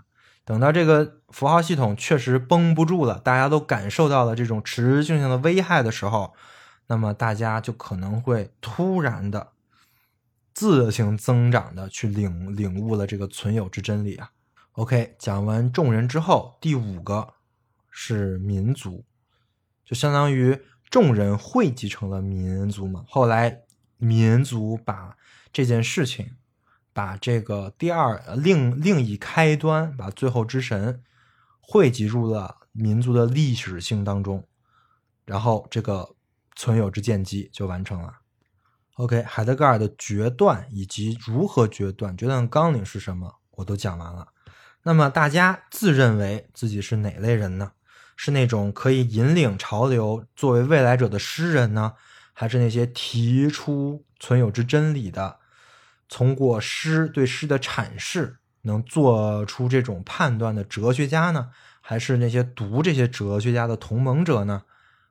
[0.45, 6.36] 等到这个符号系统确实绷不住了，大家都感受到了这种持续性的危害的时候，
[6.86, 9.53] 那么大家就可能会突然的
[10.54, 14.32] 自行增长的去领领悟了这个存有之真理啊。
[14.74, 17.34] OK，讲完众人之后，第五个
[17.89, 19.06] 是民族，
[19.86, 23.04] 就相当于众人汇集成了民族嘛。
[23.08, 23.62] 后来
[23.97, 25.18] 民族把
[25.52, 26.36] 这件事情。
[26.93, 31.02] 把这个第二另另一开端，把最后之神
[31.62, 34.45] 汇集入了民族的历史性当中，
[35.24, 36.18] 然后这个
[36.54, 38.20] 存有之见机就完成了。
[38.96, 44.28] OK，海德格尔的决断以及如何决断、决断纲领是什么，我都讲完了。
[44.84, 47.72] 那么大家自认为自己是哪类人呢？
[48.18, 51.94] 是那种可以引领潮流、作为未来者的诗人呢，
[52.34, 55.39] 还是那些提出存有之真理的？
[56.08, 64.64] 通过诗对诗的阐释，能做出这种判断的哲学家呢，还是那些读这些哲学家的同盟者呢，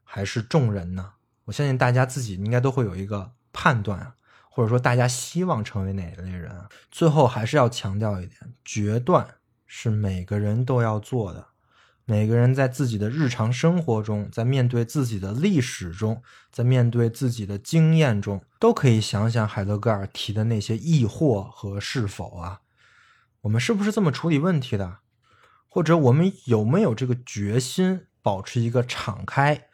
[0.04, 1.14] 还是众人呢？
[1.46, 4.14] 我相信大家自己应该都会有一个判断，
[4.48, 6.66] 或者说大家希望成为哪一类人？
[6.90, 9.36] 最后还是要强调一点，决断
[9.66, 11.48] 是每个人都要做的。
[12.04, 16.20] 每个人在自己的日常生活中，在面对自己的历史中，
[16.50, 22.62] 在面对自己的经验中，都可以想想海德格尔提的那些疑惑和是否啊，
[23.42, 24.98] 我们是不是这么处理问题的？
[25.68, 29.68] 或者我们有没有这个决心，保持一个敞开，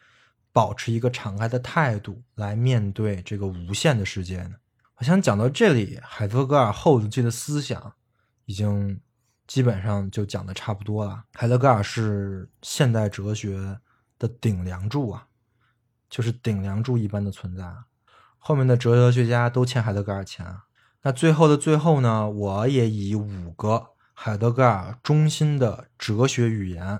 [0.57, 4.55] 保持一个敞开的态度来面对这个无限的世界呢？
[4.95, 7.93] 我想讲到这里，海德格尔后期的思想
[8.45, 8.99] 已经。
[9.47, 11.23] 基本上就讲的差不多了。
[11.33, 13.79] 海德格尔是现代哲学
[14.19, 15.25] 的顶梁柱啊，
[16.09, 17.63] 就是顶梁柱一般的存在。
[18.37, 20.45] 后面的哲学家都欠海德格尔钱。
[21.01, 26.99] 那最后的最后呢，我也以五个海德格尔中心的哲学语言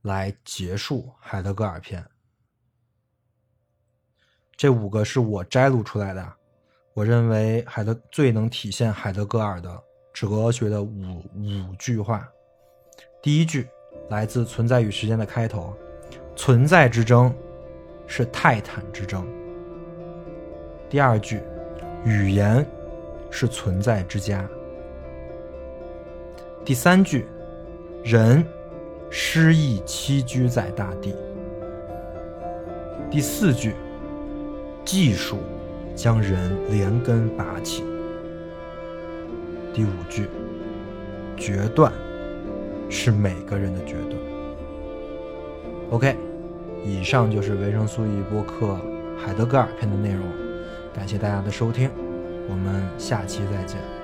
[0.00, 2.06] 来结束海德格尔篇。
[4.56, 6.32] 这五个是我摘录出来的，
[6.94, 9.82] 我认为海德最能体现海德格尔的。
[10.14, 12.28] 哲学的五五句话，
[13.22, 13.66] 第一句
[14.10, 15.74] 来自《存在与时间》的开头
[16.36, 17.34] ：“存在之争
[18.06, 19.26] 是泰坦之争。”
[20.90, 21.40] 第二句
[22.04, 22.64] ：“语言
[23.30, 24.46] 是存在之家。”
[26.62, 27.26] 第三句
[28.04, 28.46] ：“人
[29.08, 31.16] 失意栖居在大地。”
[33.10, 33.74] 第四句
[34.84, 35.38] ：“技术
[35.94, 37.84] 将人连根拔起。”
[39.74, 40.28] 第五句，
[41.36, 41.92] 决断
[42.90, 44.20] 是每个人的决断。
[45.90, 46.16] OK，
[46.84, 48.78] 以上就是维生素 E 播客
[49.16, 50.22] 海德格尔篇的内容，
[50.94, 51.90] 感谢大家的收听，
[52.48, 54.01] 我们下期再见。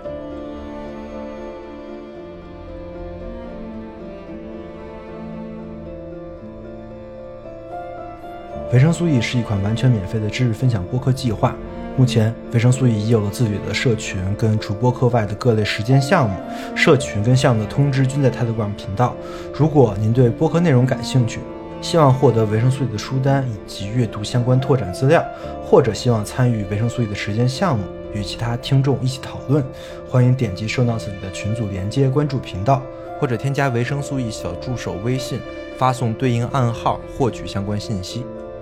[8.70, 11.56] 维生素 E 是一款完全免费的知识分享播客计划。
[11.96, 16.36] 目前，维生素 E 已有了自己的社群，跟除播客外的各类实践项目。
[16.76, 19.16] 社群跟项目的通知均在 Telegram 频道。
[19.54, 21.40] 如果您对播客内容感兴趣，
[21.80, 25.24] 希望获得维生素 E 的书单以及阅读相关拓展资料，
[25.64, 29.64] 或者希望参与维生素 E 的实践项目，与其他听众一起讨论，
[30.06, 32.82] 欢迎点击 Show Notes 里的群组连接，关注频道，
[33.18, 35.40] 或者添加维生素 E 小助手微信，
[35.78, 38.26] 发送对应暗号获取相关信息。